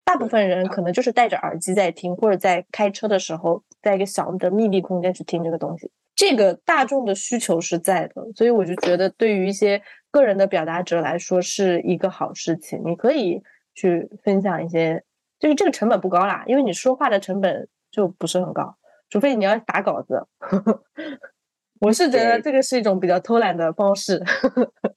[0.05, 5.91] 大部分人可能就是戴着耳机在听，或者在开车的时候，在一个小的密闭空间去听这个东西。
[6.15, 9.83] 这个大众的需求是在的，所以我就觉得对于一些。
[10.13, 13.43] 个人的表达者来说是一个好事情，你可以
[13.75, 15.03] 去分享一些，
[15.41, 18.77] 就是这个成本不高啦，因为你说话的成本就不是很高，
[19.09, 20.27] 除非你要打稿子。
[21.81, 24.23] 我是觉得这个是一种比较偷懒的方式。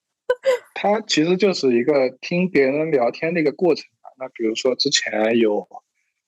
[0.76, 3.95] 它其实就是一个听别人聊天的一个过程嘛。
[4.18, 5.68] 那比如说之前有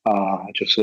[0.03, 0.81] 啊，就是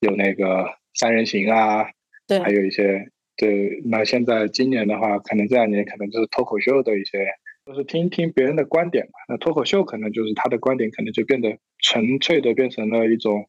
[0.00, 1.86] 有那个三人行啊，
[2.26, 3.10] 对，还有一些。
[3.40, 7.24] 对，那现在今年的话，可能这两年可能就是脱口秀的一些，
[7.64, 9.12] 就是听听别人的观点嘛。
[9.28, 13.48] 那脱口秀可能就是他的观点，可能就变得纯粹的变成了一种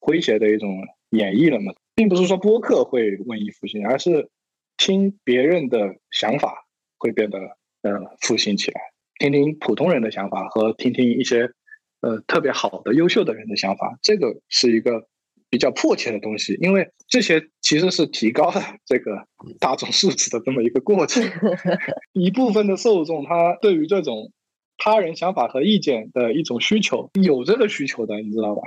[0.00, 1.72] 诙谐的一种演绎了嘛。
[1.94, 4.28] 并不是说播客会文艺复兴，而是
[4.76, 6.66] 听别人的想法
[6.98, 7.38] 会变得
[7.82, 8.80] 呃复兴起来。
[9.20, 11.52] 听听普通人的想法和听听一些
[12.00, 15.08] 呃特别好的、优秀的人的想法，这个是一个。
[15.50, 19.26] 比较迫切的东西，因为这些其实是提高了这个
[19.58, 21.24] 大众素质的这么一个过程。
[22.12, 24.30] 一部分的受众，他对于这种
[24.76, 28.60] 他人想法和意见的一种需求，有这个需求的，你知道吧？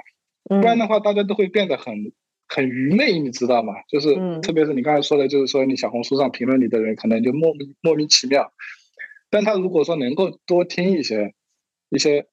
[0.45, 1.93] 不然的话，大家都会变得很
[2.47, 3.75] 很愚昧，你知道吗？
[3.87, 8.51] 就是特别是你刚才说的，就是说你小红书上评论你的人，可能就莫名莫名其妙。
[9.29, 11.35] 但他如果说能够多听一些
[11.91, 12.25] 一些。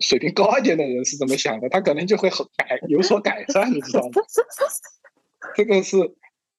[0.00, 1.68] 水平高一点的人是怎么想的？
[1.68, 4.10] 他可能就会很改有所改善，你知道吗？
[5.54, 5.96] 这个是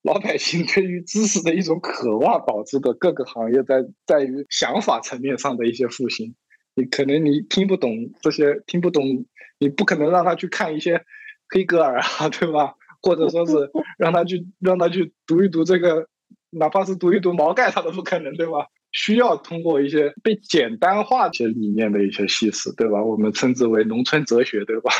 [0.01, 2.93] 老百姓对于知识的一种渴望导致的。
[2.93, 6.35] 各个行业在在于想法层面上的一些复兴。
[6.75, 7.91] 你可能你听不懂
[8.21, 9.25] 这些，听不懂，
[9.59, 11.03] 你不可能让他去看一些
[11.49, 12.75] 黑格尔啊，对吧？
[13.01, 16.07] 或者说是让他去让他去读一读这个，
[16.49, 18.67] 哪怕是读一读毛概，他都不可能，对吧？
[18.91, 23.03] 需要通过一些被简单化一些理念的一些细思，对吧？
[23.03, 24.91] 我们称之为农村哲学，对吧？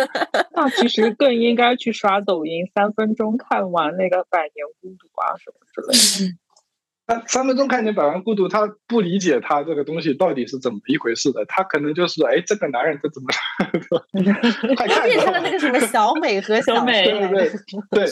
[0.56, 6.34] 那其实更应该去刷抖音，三分钟看完那个《百年孤独》啊什么之类的。
[7.06, 13.28] 那三分钟看见《百万孤独》，他不理解他这个东西到底是怎么一回事的，他可能就是哎，这个男人他怎么？
[14.74, 17.50] 他变成了那个什么小美和小美，对对
[17.92, 18.10] 对，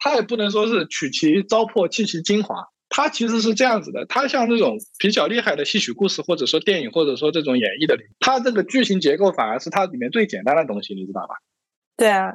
[0.00, 2.56] 他也不能说是取其糟粕，弃其精华。
[2.96, 11.34] 它其实是这样子的，它像这种比较厉害的戏曲故事，或者说电影，或者说这种演绎的，它这个剧情结构反而是它里面最简单的东西，你知道吧？
[11.94, 12.32] 对啊，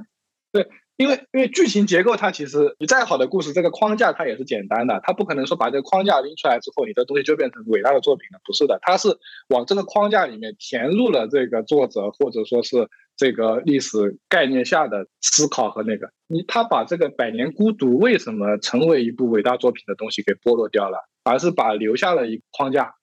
[0.51, 9.17] 对因为因为剧情结构它其实你再好的故事，这个框架它也是简单的，它不可能说把这个框架拎出来之后，你的东西就变成伟大的作品了，不是的，它是
[9.49, 12.87] 往这个框架里面填入了这个作者或者说是
[13.21, 22.95] 这个历史概念下的思考和那个，你他把这个《百年孤独》为什么成为一部伟大作品的东西给剥落掉了，而是把留下了一个框架。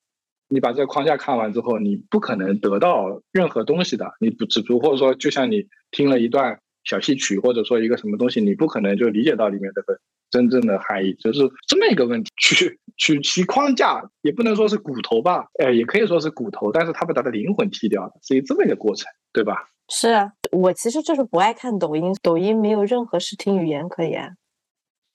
[0.49, 6.59] 你把这个框架看完之后，你不可能得到任何东西的，你不只不或者说就像你听了一段。
[6.85, 10.01] 小戏曲，或者说一个什么东西，你不可能就理解到里面这个
[10.31, 12.31] 真正的含义，就是这么一个问题。
[12.41, 19.69] 取取其框架，也不能说是骨头吧，哎，也可以说是骨头，但是他把他的灵魂踢掉了，是一这么一个过程，对吧？
[19.89, 24.37] 是啊，我其实就是不爱看抖音，抖音没有任何视听语言可言，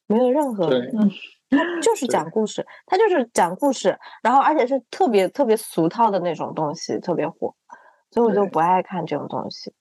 [0.07, 1.11] 没有任何，嗯，
[1.49, 7.55] 它就是讲故事，它就是讲故事，然后而且是特别特别俗套的那种东西，特别火，
[8.11, 9.71] 所以我就不爱看这种东西。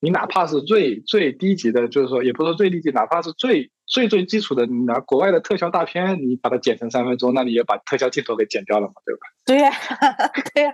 [0.00, 9.20] 你哪怕是最最低级的，就是说，也不是最低级，哪怕是最最最基础的，你拿国外的特效大片，你把它剪成三分钟，那你也把特效镜头给剪掉了嘛，对吧？
[9.46, 9.70] 对呀，
[10.54, 10.72] 对呀，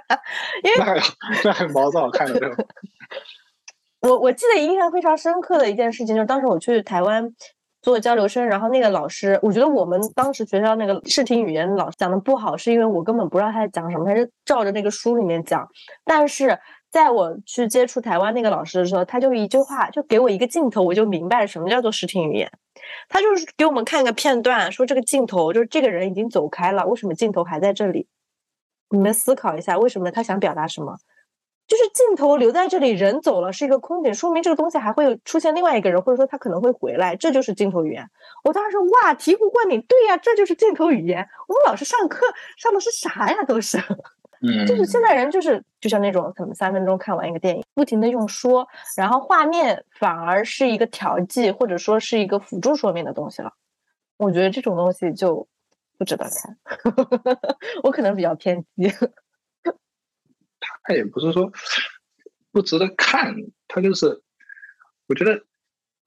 [0.65, 1.01] 因为那还
[1.45, 2.57] 那还毛躁看的对吧？
[4.03, 7.29] 我我记得印象非常深刻的一件事情，就是当时我去台湾
[7.81, 15.67] 做交流生，然后那个老师，我觉得我们当时学校那个视听语言老师讲的不好，是因为我根本不知道他在讲什么，他是照着那个书里面讲，
[16.05, 16.59] 但是。
[16.93, 22.53] 在我去接触台湾那个老师的时候，他就一句话，就给我一个镜头，我就明白了什么叫做视听语言。
[23.09, 28.09] 他就是给我们看一个片段，说这个镜头就是这个人已经走开了，为什么镜头还在这里？
[28.91, 30.95] 你们思考一下，为什么他想表达什么？
[31.73, 38.07] 就是镜头留在这里，人走了是一个空景，说明这个东西还会出现另外一个人，或者说他可能会回来，这就是镜头语言。
[38.45, 41.27] 我当时说哇，醍醐灌顶，对呀，这就是镜头语言。
[41.49, 42.27] 我们老师上课
[42.59, 43.43] 上的是啥呀？
[43.49, 43.79] 都是。
[44.43, 53.51] 嗯，就是现在人就是就像那种可能三分钟看完一个电影，不停的用说，然后画面反而是一个调剂或者说是一个辅助说明的东西了。
[54.19, 55.49] 我觉得这种东西就
[55.97, 56.59] 不值得看，
[57.83, 58.93] 我可能比较偏激。
[60.83, 61.53] 他也不是说
[62.51, 63.35] 不值得看，
[63.69, 64.23] 他就是
[65.07, 65.43] 我觉得，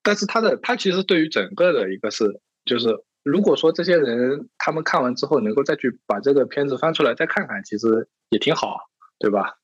[0.04, 3.04] 但是他的他其实对于整个的一个是就是。
[3.26, 8.78] 如果说这些人他们看完之后能够再去把这个片子翻出来再看看，其实也挺好，
[9.18, 9.56] 对吧？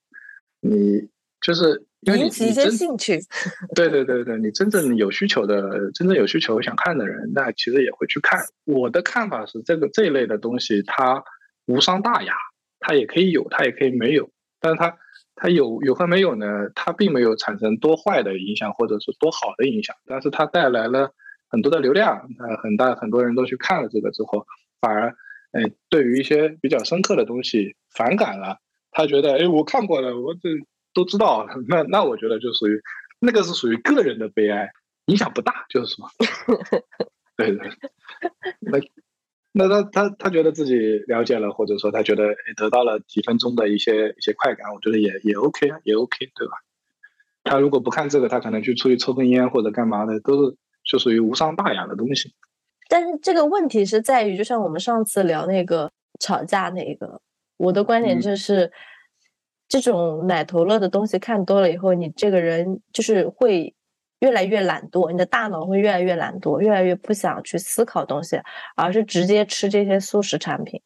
[0.62, 1.10] 你
[1.40, 3.20] 就是引起一些兴趣。
[3.76, 8.44] 对对对对，你真正有需求的、真正有需求想看的人，那其实也会去看。
[8.66, 11.24] 我的看法是，这个这一类的东西它
[11.68, 12.34] 无伤大雅，
[12.80, 14.32] 它也可以有，它也可以没有。
[14.62, 14.98] 但是它
[15.36, 16.70] 它有有和没有呢？
[16.76, 21.14] 它并没有产生多坏的影响，或者是多好的影响，但是它带来了。
[21.54, 24.48] 很多的流量，呃，很大很多人都去看了这个之后，
[24.80, 25.10] 反而，
[25.52, 28.60] 哎，对于一些比较深刻的东西反感了。
[28.90, 30.48] 他觉得，哎，我看过了，我这
[30.94, 31.46] 都知道。
[31.68, 32.82] 那那我觉得就属于
[33.20, 34.70] 那个是属于个人的悲哀，
[35.08, 36.08] 影响不大，就是说，
[37.36, 37.70] 对对。
[38.62, 38.80] 那
[39.52, 40.76] 那他他他觉得自己
[41.08, 46.54] 了解了，或者说他觉得得到了几分钟的一些一些快感，我觉得也也 OK 啊，也 OK，对吧？
[47.44, 50.58] 他如果不看这个，他可能去出去抽根烟或者干嘛的，都是。
[50.84, 52.34] 就属于无伤大雅的东西，
[52.90, 57.22] 但是这个问题是在于，就像我们上次聊那个吵架那个，
[57.58, 58.72] 我的观点就是，
[59.70, 63.76] 这种奶头乐的东西看多了以后，你这个人就是会
[64.22, 68.40] 越来越懒惰，你的大脑会越来越懒惰，越来越不想去思考东西，
[68.76, 70.82] 而是直接吃这些速食产品。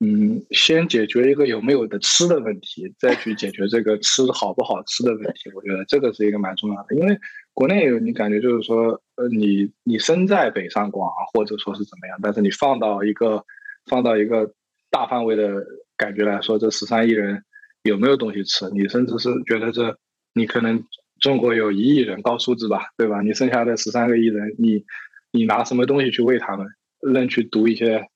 [0.00, 5.50] 嗯，先解决一个有没有的吃的问题，再去解决这个吃好不好吃的问题。
[5.54, 7.18] 我觉得这个是一个蛮重要的，因为
[7.52, 13.44] 国内你感觉就是说，呃，你你身在北上广或者说是怎么样，但是你放到一个
[13.86, 14.52] 放到一个
[14.88, 15.66] 大范围的
[15.96, 17.42] 感觉来说，这十三亿人
[17.82, 18.70] 有没有东西吃？
[18.70, 19.98] 你甚至是觉得这
[20.32, 20.80] 你可能
[21.20, 23.20] 中国有一亿人高素质吧，对吧？
[23.22, 24.84] 你剩下的十三个亿人，你
[25.30, 26.66] 你拿什么东西去喂他们？
[27.00, 28.08] 任去读一些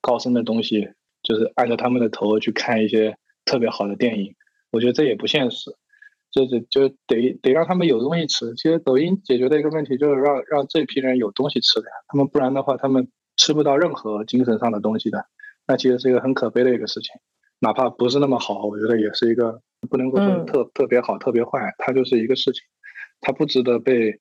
[0.00, 0.90] 高深的东西？
[1.22, 4.34] 就是按照他们的头去看一些特别好的电影，
[4.70, 5.72] 我觉得这也不现实，
[6.30, 8.54] 就是就得得让他们有东西吃。
[8.54, 15.26] 其实抖音解决的一个问题就是让让这批人有东西吃的呀，他们不然的话他们吃不到任何精神上的东西的，
[15.66, 17.10] 那其实是一个很可悲的一个事情。
[17.58, 22.62] 哪怕不是那么好，我觉得也是一个不能够说特特别好特别坏，它就是一个事情，
[23.20, 24.18] 它不值得被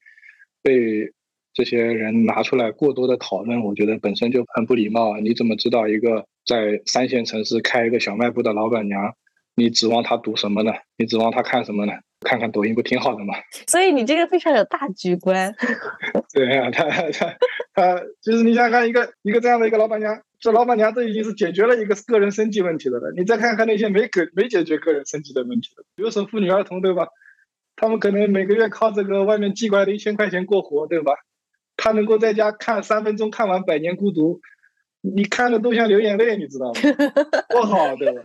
[0.62, 1.12] 被。
[1.54, 5.20] 这些人拿出来过多的讨论，我觉得本身就很不礼貌。
[5.20, 9.16] 你怎么知道一个在三线城市开一个小卖部的老板娘，
[9.56, 10.72] 你指望她读什么呢？
[10.98, 11.94] 你指望她看什么呢？
[12.22, 13.34] 看看抖音不挺好的吗？
[13.68, 15.54] 所以你这个非常有大局观。
[16.34, 17.36] 对呀，他他
[17.74, 23.12] 他，就是你想看一个一个这样的一个老板娘，这老板娘都已经是解决了一个个人生计问题了的。
[23.16, 27.08] 你再看看那些没给没解决个人生计的问题的，比如说妇女儿童，对吧？
[27.76, 31.14] 他们可能每个月靠这个外面寄过来的一千块钱过活，对吧？
[31.76, 34.40] 他能够在家看三分钟看完《百年孤独》，
[35.16, 36.82] 你看的都想流眼泪，你知道吗？
[37.50, 38.22] 多好，对吧？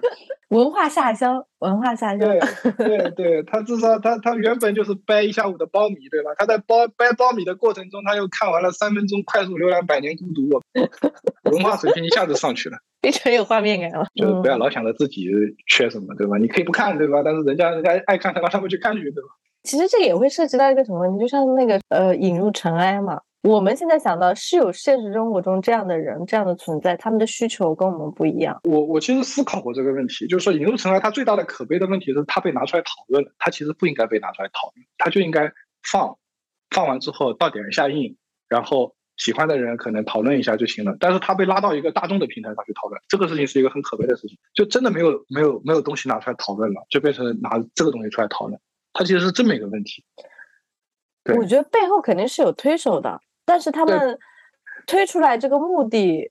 [0.49, 2.19] 文化下乡，文化下乡。
[2.19, 2.41] 对
[2.77, 6.31] 对对，他至少他他原本就是掰一下午的苞米，对吧？
[6.37, 10.43] 他在剥掰苞米的过程中，他又看完了三分钟快速浏览《百年孤独》，
[11.51, 14.07] 文化水平一下子上去了，非常有画面感了。
[14.15, 15.31] 就是不要老想着自己
[15.67, 16.37] 缺什么，对吧？
[16.39, 17.23] 你可以不看，对吧？
[17.25, 19.29] 但是人家人家爱看，他让他们去看去，对吧？
[19.63, 21.21] 其实这也会涉及到一个什么问题？
[21.21, 23.21] 就像那个呃，引入尘埃嘛。
[23.43, 28.61] 我们现在想到是有现实生活中这样的人，这样的存在，他们的需求跟我们不一样。
[28.63, 35.53] 我我其实思考过这个问题，就是说引入尘埃，它最大的可悲的问题是它被拿出来讨论了，它其实不应该被拿出来讨论，它就应该
[35.83, 36.17] 放，
[36.71, 38.17] 放完之后到点下映，
[38.49, 40.97] 然后喜欢的人可能讨论一下就行了。
[41.01, 48.61] 但是它被拉到一个大众的平台上去讨论，这个事情是一个很可悲的事情，就真的没有没有没有东西拿出来讨论了，就变成拿这个东西出来讨论，
[48.93, 50.05] 它其实是这么一个问题。
[51.37, 53.21] 我觉得背后肯定是有推手的。
[53.45, 54.19] 但是他们
[54.87, 56.31] 推出来这个目的，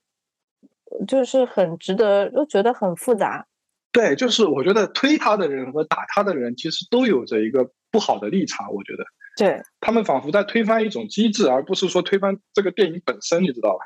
[1.06, 3.46] 就是很值得，又觉得很复杂。
[3.92, 8.72] 对，就是我觉得推他的人和打他的人，其实都有着一个不好的立场。
[8.72, 9.04] 我觉得，
[9.36, 13.84] 对他们仿佛在推翻一种机制，而不是说推翻这个电影本身，你知道吧？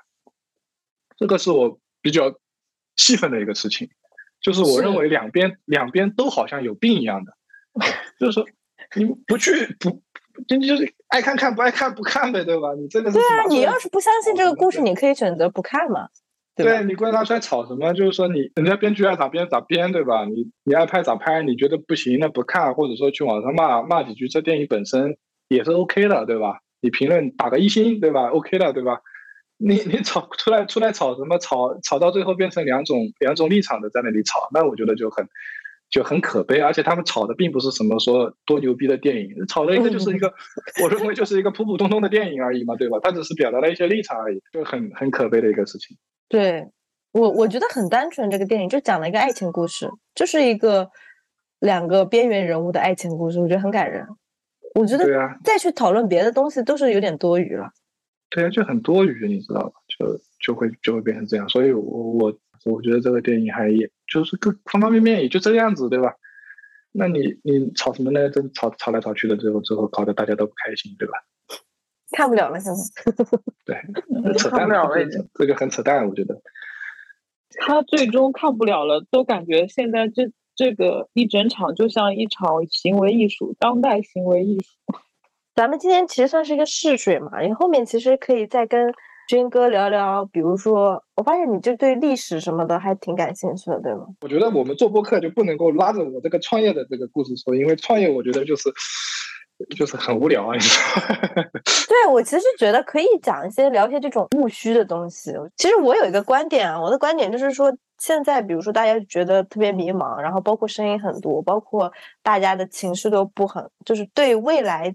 [1.16, 2.39] 这个是我比较
[2.97, 3.90] 气愤的一个事情。
[4.40, 7.32] 就是我认为两边两边都好像有病一样的，
[8.20, 8.47] 就是说
[8.94, 10.03] 你不去不。
[10.47, 12.74] 就就是爱看看不爱看不看呗，对吧？
[12.77, 16.09] 你真的是对啊，你要是不相信这个故事，你可以选择不看嘛。
[16.57, 17.93] 对你关他出来吵什么？
[17.93, 20.24] 就是说你人家编剧爱咋编咋编，对吧？
[20.24, 21.43] 你你爱拍咋拍？
[21.43, 25.16] 你觉得不行那不看，或者说去网上骂骂几句，这电影本身
[25.49, 26.61] 也是 OK 的，对吧？
[26.81, 29.01] 你评论打个一星，对吧？OK 的，对吧？
[29.59, 31.39] 你你吵出来出来吵什么？
[31.39, 35.28] 吵吵到最后变成两种两种立场的在那里吵，那我觉得就很。
[35.88, 40.34] 就很可悲，而且他们炒的并不是什么说多牛逼的电影，炒的一个就是一个，
[40.82, 42.98] 我认为就是一个普普通通的电影而已嘛，对吧？
[43.00, 45.96] 他只是表达了一些立场而已，就很很可悲的一个事情。
[46.28, 46.66] 对
[47.12, 50.90] 我，我觉得很单纯，这个电影就讲了一个爱情故事，就是一个
[51.60, 54.04] 两个边缘人物的爱情故事，我觉得很感人。
[54.74, 55.06] 我觉得
[55.44, 57.70] 再去讨论别的东西都是有点多余了。
[58.28, 59.72] 对啊，就很多余，你知道吧？
[59.96, 62.38] 就就会就会变成这样，所以我我。
[62.66, 66.14] 我觉得这个电影还也就是各方方面面也就这个样子，对吧？
[66.90, 68.28] 那你你吵什么呢？
[68.30, 71.14] 真吵吵来吵去的，最后最后搞得大家都不开心，对吧？
[72.10, 72.80] 看不了了， 现在。
[73.64, 74.88] 对，扯淡了，
[75.34, 76.43] 这个很扯淡，我觉得。
[77.59, 84.66] 他最终看不了了，都感觉现在这这个一整场就像一场行为艺术，当代行为艺术。
[85.55, 88.93] 咱们今天其实算是一个试水嘛，你后面其实可以再跟。
[89.28, 94.07] 军哥聊聊，比如说，我发现你就对历史什么的还挺感兴趣的，对吗？
[94.20, 98.70] 我觉得我们做播客就不能够拉着我这个创业的这个故事说，因为创业我觉得就是
[99.77, 100.55] 就是很无聊啊。
[100.55, 101.03] 你说？
[101.89, 105.32] 对我其实觉得可以讲一些聊一些这种务虚的东西。
[105.57, 111.90] 其实我有一个观点啊，我的观点就是说，现在比如说大家觉得特别迷茫，然后包括声音很多，包括
[112.23, 114.94] 大家的情绪都不很，就是对未来。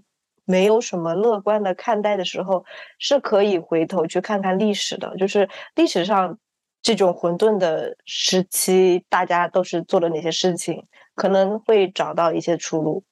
[0.52, 2.66] 没有什么乐观的看待的时候，
[2.98, 5.16] 是可以回头去看看历史的。
[5.16, 6.38] 就是历史上
[6.82, 13.02] 这种混沌的时期，大家都是做了哪些事情，可能会找到一些出路。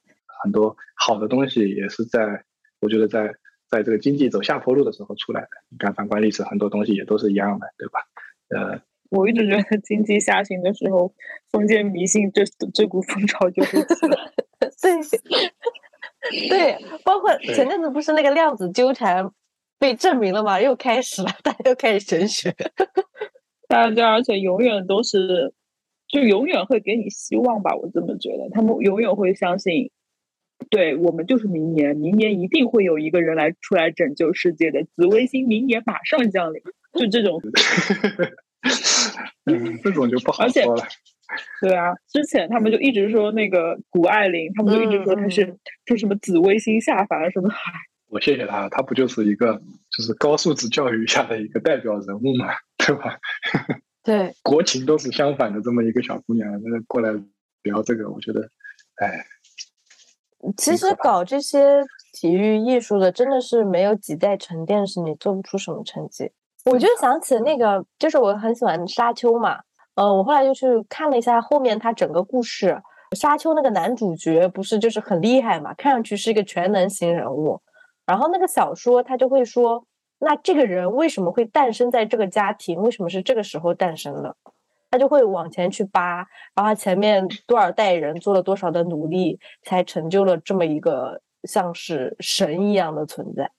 [0.42, 2.44] 很多好的东西也是在，
[2.80, 3.32] 我觉得在
[3.70, 5.48] 在这个经济走下坡路的时候出来的。
[5.70, 8.00] 你看，反观历史，很多东西也都是一样的，对吧？
[8.54, 11.14] 呃， 我一直觉得经济下行的时候，
[11.50, 12.44] 封建迷信这
[12.74, 14.16] 这股风潮就会起来。
[14.60, 15.50] 对。
[16.48, 19.30] 对，包括前阵子不是那个量子纠缠
[19.78, 20.60] 被证明了吗？
[20.60, 22.54] 又开始了，大家又开始玄学。
[23.68, 25.54] 大家而且永远都是，
[26.08, 27.74] 就永远会给你希望吧。
[27.76, 29.90] 我这么觉得，他们永远会相信，
[30.70, 34.84] 对我们就是明年，明年一定会有一个人来出来拯救世界的。
[34.96, 36.62] 紫微星明年马上降临，
[36.98, 37.40] 就这种。
[39.82, 40.84] 这种就不好说了。
[41.62, 47.48] 对啊，之前他们就一直说那个谷爱凌，他们就一直说她是说什么紫微星下凡什么。
[48.08, 49.54] 我谢谢他，他不就是一个
[49.96, 52.48] 就是高素质教育下的一个代表人物嘛，
[52.78, 53.18] 对吧？
[54.02, 57.10] 对，国情都是相反的这么一个小姑娘，那过来
[57.62, 58.48] 聊这个，我觉得，
[58.96, 59.24] 哎。
[60.56, 61.84] 其实搞这些
[62.14, 66.32] 体育艺术的，真的是没有几代沉淀，是你做不出什么成绩。
[66.64, 69.60] 我就想起那个，就是我很喜欢沙丘嘛。
[69.94, 72.80] 呃，我后来就去看了一下后面他整个故事，
[73.16, 77.60] 沙丘那个男主角不是就是很厉害嘛，看上去是一个全能型人物。
[78.06, 79.84] 然后那个小说他就会说，
[80.18, 82.80] 那这个人为什么会诞生在这个家庭？
[82.80, 84.36] 为什么是这个时候诞生的？
[84.90, 93.50] 他就会往前去扒，然后前面多少代人做了多少的努力，才成就了这么一个像是神一样的存在。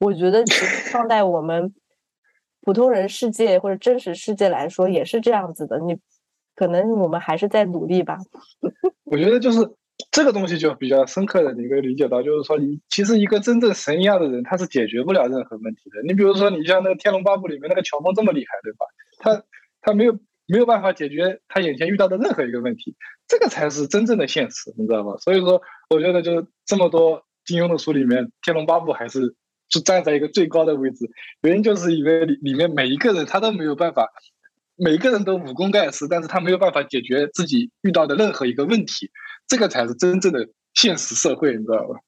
[0.00, 1.72] 我觉得，其实放在我们
[2.64, 5.78] 普通人世界或者真实世界来说，也是这样子的。
[5.80, 5.98] 你
[6.56, 8.16] 可能我们还是在努力吧。
[9.04, 9.58] 我觉得就是
[10.10, 16.02] 这个东西就比较深刻的，你可以理解到，就是说，你其实一个真正神一样的人，他是解决不了任何问题的。
[16.06, 18.86] 你比如说，你像那个《天龙八部》里面那个乔峰这么厉害，对吧？
[19.18, 19.44] 他
[19.82, 22.96] 他没有没有办法解决他眼前遇到的任何一个问题，
[23.28, 25.16] 这个才是真正的现实，你知道吗？
[25.18, 25.60] 所以说，
[25.90, 29.34] 我觉得就是这么多金庸的书里面，《天龙八部》还是
[29.70, 31.10] 是站在一个最高的位置。
[31.42, 34.10] 原因就是因为里里面每一个人他都没有办法，
[34.76, 39.10] 每个人都武功盖世，但是他没有办法解决自己遇到的任何一个问题，
[39.46, 41.98] 这个才是真正的现实社会，你知道吧？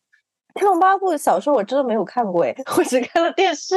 [0.59, 3.75] 《天龙八部》小说我真的没有看过哎， 我只看了电视，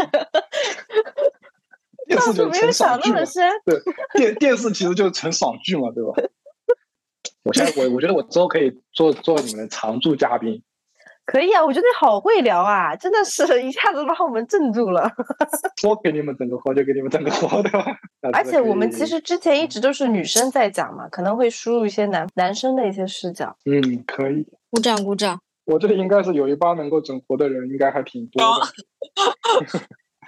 [2.07, 3.51] 电视就没有想爽剧嘛那么，深。
[3.65, 3.81] 对，
[4.13, 6.13] 电电视其实就是纯爽剧嘛，对吧？
[7.43, 10.63] 我现在我我觉得我之后可以做做你们的常驻嘉宾，
[11.31, 15.09] 可以啊，我觉得你好会聊啊，真的是 一下子把我们镇住了。
[15.79, 17.85] 说给你们整个活就给你们整个活，对吧？
[18.33, 23.55] 而且我们其实之前一直都是女生在讲嘛，可能会输入一些男男生的一些视角。
[23.65, 25.39] 嗯可以，鼓掌鼓掌。
[25.65, 29.79] 我这里应该是有一帮能够整活的人，应该还挺多的。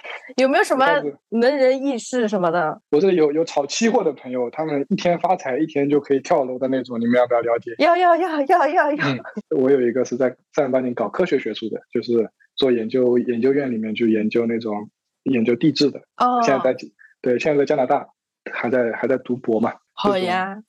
[0.38, 0.86] 有没有什么
[1.30, 2.82] 能人异士什么的？
[2.92, 7.76] 我这里有有炒期货的朋友，他们一天发财，一天就可以跳楼的那种，你们要不要了解？
[7.80, 9.08] 要要要要要要！
[9.10, 9.20] 嗯
[9.50, 14.90] 我有一个是在正儿八经搞科学学术的，就是做研究，研究院里面去研究那种
[15.24, 16.00] 研究地质的。
[16.18, 16.78] 哦，现在在
[17.22, 18.08] 对，现在在加拿大，
[18.52, 19.74] 还在还在读博嘛。
[19.94, 20.64] 好呀，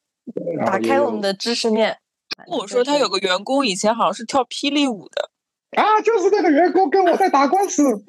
[0.67, 1.97] 打开我们的知识面。
[2.47, 5.31] 我说他有个员工以前好像是跳霹雳舞的，
[5.77, 7.83] 啊，就是那个员工跟我在打官司，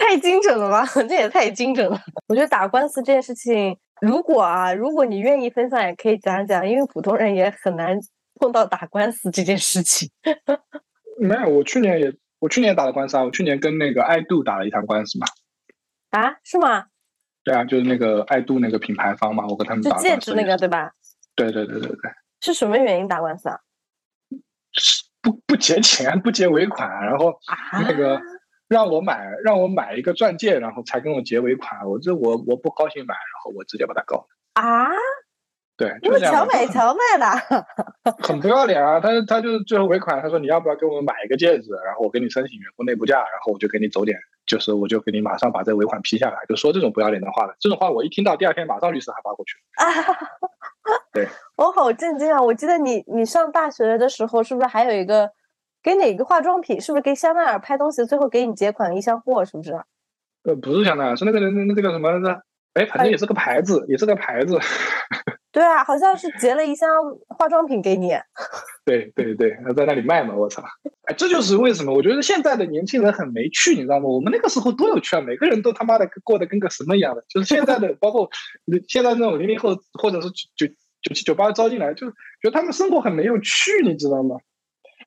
[0.00, 0.86] 太精准了吧？
[1.08, 2.00] 这也太精准了。
[2.28, 7.98] 我觉得打官司这件事情，如果啊，如果你愿意分享，也可以讲讲，因为普通人也很难
[8.40, 10.08] 碰到打官司这件事情。
[11.18, 15.26] 没有，我去年也我去年打了官司啊，我去年跟那个爱度打了一场官司嘛。
[16.10, 16.84] 啊，是吗？
[17.42, 20.92] 对啊，就是那个爱度那个品牌方嘛，我跟他们打官司戒指那个对吧？
[21.34, 21.96] 对对对对对，
[22.40, 23.58] 是什么原因打官司啊？
[25.22, 28.20] 不不结钱，不结尾款，然后啊，那个
[28.68, 34.26] 让我买让我买一个钻戒，然后才跟我结尾款，我这我我不高兴买，然后我直接把他告了。
[34.54, 34.88] 啊，
[35.76, 37.66] 对，就这样的强买强卖的。
[38.22, 39.00] 很不要脸啊！
[39.00, 47.56] 他他就是最后尾款，他说你要不要给我们买一个戒指，然后我给你申请员工内部价，然后我就给你走点，就是我就给你马上把这尾款批下来，就说这种不要脸的话了。
[47.60, 49.58] 这种话我一听到，第二天马上律师函发过去。
[49.74, 49.84] 啊，
[51.12, 52.40] 对，我好震惊啊！
[52.40, 55.30] 我记得你你上大学的时候，是不是还有一个
[55.82, 56.80] 给哪个化妆品？
[56.80, 59.44] 是不是给香奈儿拍东西，最后给你结款一箱货？
[59.44, 59.72] 是不是？
[60.44, 62.42] 呃，不是香奈儿，是那个人那那个什么来着？
[62.74, 64.58] 哎，反正也是个牌子，也是个牌子。
[65.56, 66.86] 对啊，好像是结了一箱
[67.28, 68.10] 化妆品给你。
[68.84, 70.62] 对对对，在那里卖嘛，我操！
[71.04, 74.06] 哎，这就是为什么我觉得现在的年轻人很没趣，你知道吗？
[74.06, 77.24] 我们那个时候多有趣啊，每个人都他妈的过得跟个什么一样的。
[77.26, 78.28] 就是现在的，包括
[78.86, 84.36] 现在那种零零后或者是九九九七九八招进来，就觉得他们生活很没有趣，你知道吗？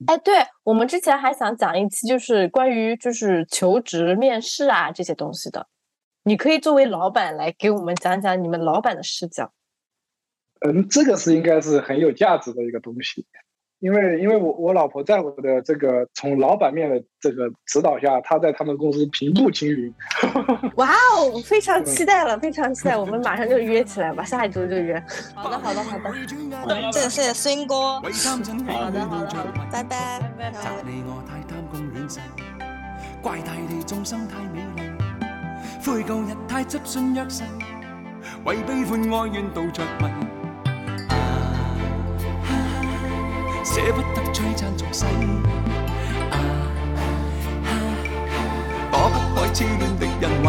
[0.07, 5.67] 哎，对我们之前还想讲一期，就是关于就是求职、面试啊这些东西的。
[6.23, 9.53] 你可以作为老板来给我们讲讲你们老板的视角。
[10.61, 13.25] 嗯，这个是应该是很有价值的一个东西，
[13.79, 19.93] 因为因为我我老婆在我的这个从老板面的这个指导下，她在他们公司平步青云。
[20.75, 25.01] 哇哦，非常期待了，非常期待，我们马上就约起来吧，下一周就约。
[25.33, 26.13] 好的，好的，好的。
[26.91, 30.59] 谢谢谢谢孙哥，好的好的拜拜拜拜。
[30.59, 32.19] 責你我太貪功戀世，
[33.21, 37.43] 怪大地眾生太美麗，悔舊日太執信約誓，
[38.43, 40.38] 為悲歡哀怨妒着迷。
[43.71, 45.05] 舍不得璀璨俗世，
[46.31, 46.35] 啊
[48.91, 50.47] 躲不开痴恋的人為，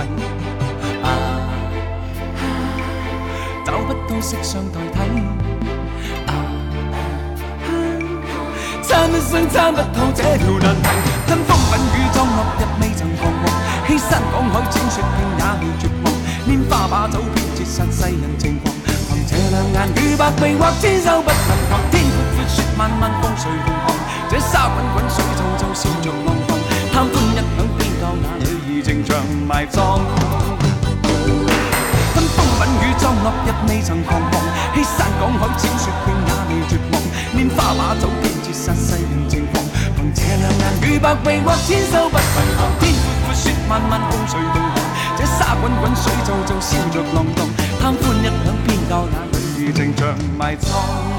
[1.03, 1.07] 啊
[3.63, 4.99] 找不到色相代替。
[6.27, 6.33] 啊
[8.83, 10.89] 参一生参不透这条难题，
[11.27, 13.45] 吞風品雨裝落日未曾彷徨，
[13.87, 16.07] 欺山赶海踐雪徑也未绝望，
[16.49, 18.75] 拈花把酒偏折煞世人情狂，
[19.41, 23.97] 这两眼与百臂或千手不能防，天阔阔雪漫漫風隨紅航，
[24.29, 26.59] 这沙滚滚水皱皱笑着浪荡。
[26.93, 29.17] 贪欢一晌偏當那女兒情长
[29.49, 29.99] 埋葬。
[32.13, 34.45] 吞風品雨裝落日未曾彷徨，
[34.75, 37.01] 欺山赶海踐雪徑也未绝望，
[37.35, 39.65] 拈花把酒偏折殺世人情狂，
[39.97, 44.77] 凭这两眼与百臂或千手不能防，天阔阔雪漫漫，共誰同航？
[45.17, 47.49] 这沙滚滚水皱皱，笑着浪荡。
[47.81, 48.53] 贪欢一晌，
[48.91, 49.25] 偏教那
[49.57, 51.10] 女兒情長埋葬。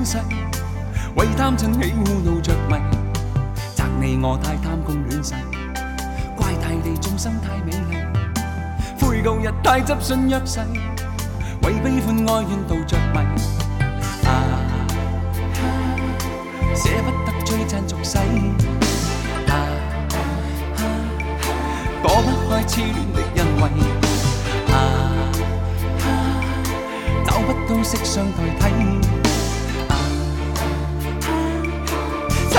[0.00, 0.18] 轉眼遠逝，
[1.16, 2.74] 為貪嗔喜惡怒着迷，
[3.76, 5.34] 責你我太贪功恋势，
[6.36, 10.60] 怪大地眾生太美麗，悔旧日太執信約誓，
[11.62, 13.18] 為悲歡哀怨妒着迷，
[14.26, 14.30] 啊，
[16.74, 18.18] 舍不得璀璨俗世。
[18.18, 19.52] 啊
[22.02, 23.62] 躲不開痴戀的欣慰，
[24.72, 24.74] 啊，
[27.26, 28.62] 找不到色相代替，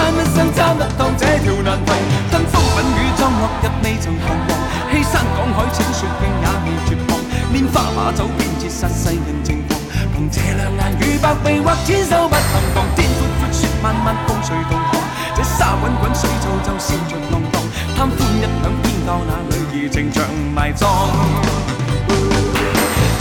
[0.02, 1.94] 參一生參得當這條難題，
[2.32, 4.50] 跟風品與裝落日未曾彷徨，
[4.90, 7.22] 欺山赶海淺雪径也未绝望，
[7.54, 9.80] 拈花把酒偏折煞世人情狂，
[10.12, 14.98] 凭这两眼与百臂或千手不能防，天闊闊雪漫漫共誰同航，
[15.36, 17.62] 这沙滚滚水皱皱笑着浪荡，
[17.96, 20.26] 贪欢一晌偏教那女儿情长
[20.56, 20.90] 埋葬。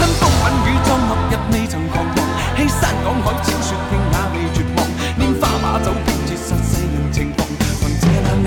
[0.01, 2.25] 跟風品與裝落日未曾彷徨，
[2.57, 4.81] 欺山赶海淺雪径也未绝望，
[5.21, 6.17] 拈花把酒偏，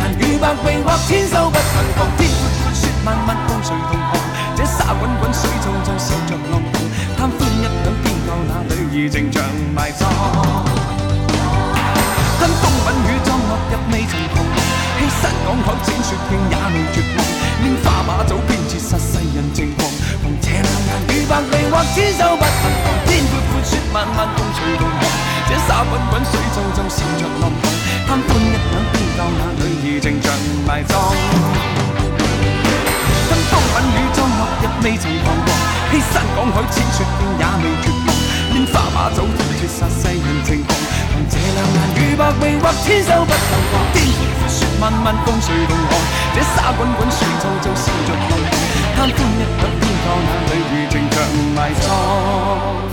[0.04, 4.12] 這兩眼與百臂或千手不能防，天闊闊雪漫漫共誰同航，
[4.56, 6.76] 這沙滾滾水皺皺笑着浪蕩，
[7.16, 9.44] 貪歡一晌偏教那女兒情長
[9.74, 10.10] 埋葬。
[12.40, 14.60] 跟風品與裝落日未曾彷徨，
[15.00, 17.24] 欺山趕海淺雪徑也未絕望，
[17.64, 19.88] 拈花把酒偏折殺世人情狂，
[20.20, 25.02] 憑這兩眼與百臂或千手不能防，天闊闊雪漫漫共誰同航，
[25.48, 27.64] 這沙滾滾水皺皺笑着浪蕩，
[28.04, 28.56] 貪歡一
[29.16, 30.34] 当那里儿情长
[30.66, 30.98] 埋葬，
[33.30, 35.50] 登高吻雨妆，落日未曾狂妄，
[35.94, 38.10] 欺山赶海千雪变也未绝望，
[38.58, 40.74] 烟花把酒尽绝杀世人情狂，
[41.14, 43.86] 凭这两眼与百臂或千手不能防。
[43.94, 44.02] 天
[44.50, 45.94] 雪漫漫风碎龙河，
[46.34, 48.50] 这沙滚滚水皱皱笑着浪荡，
[48.98, 51.16] 贪欢一刻偏教那女儿情长
[51.54, 52.93] 埋葬。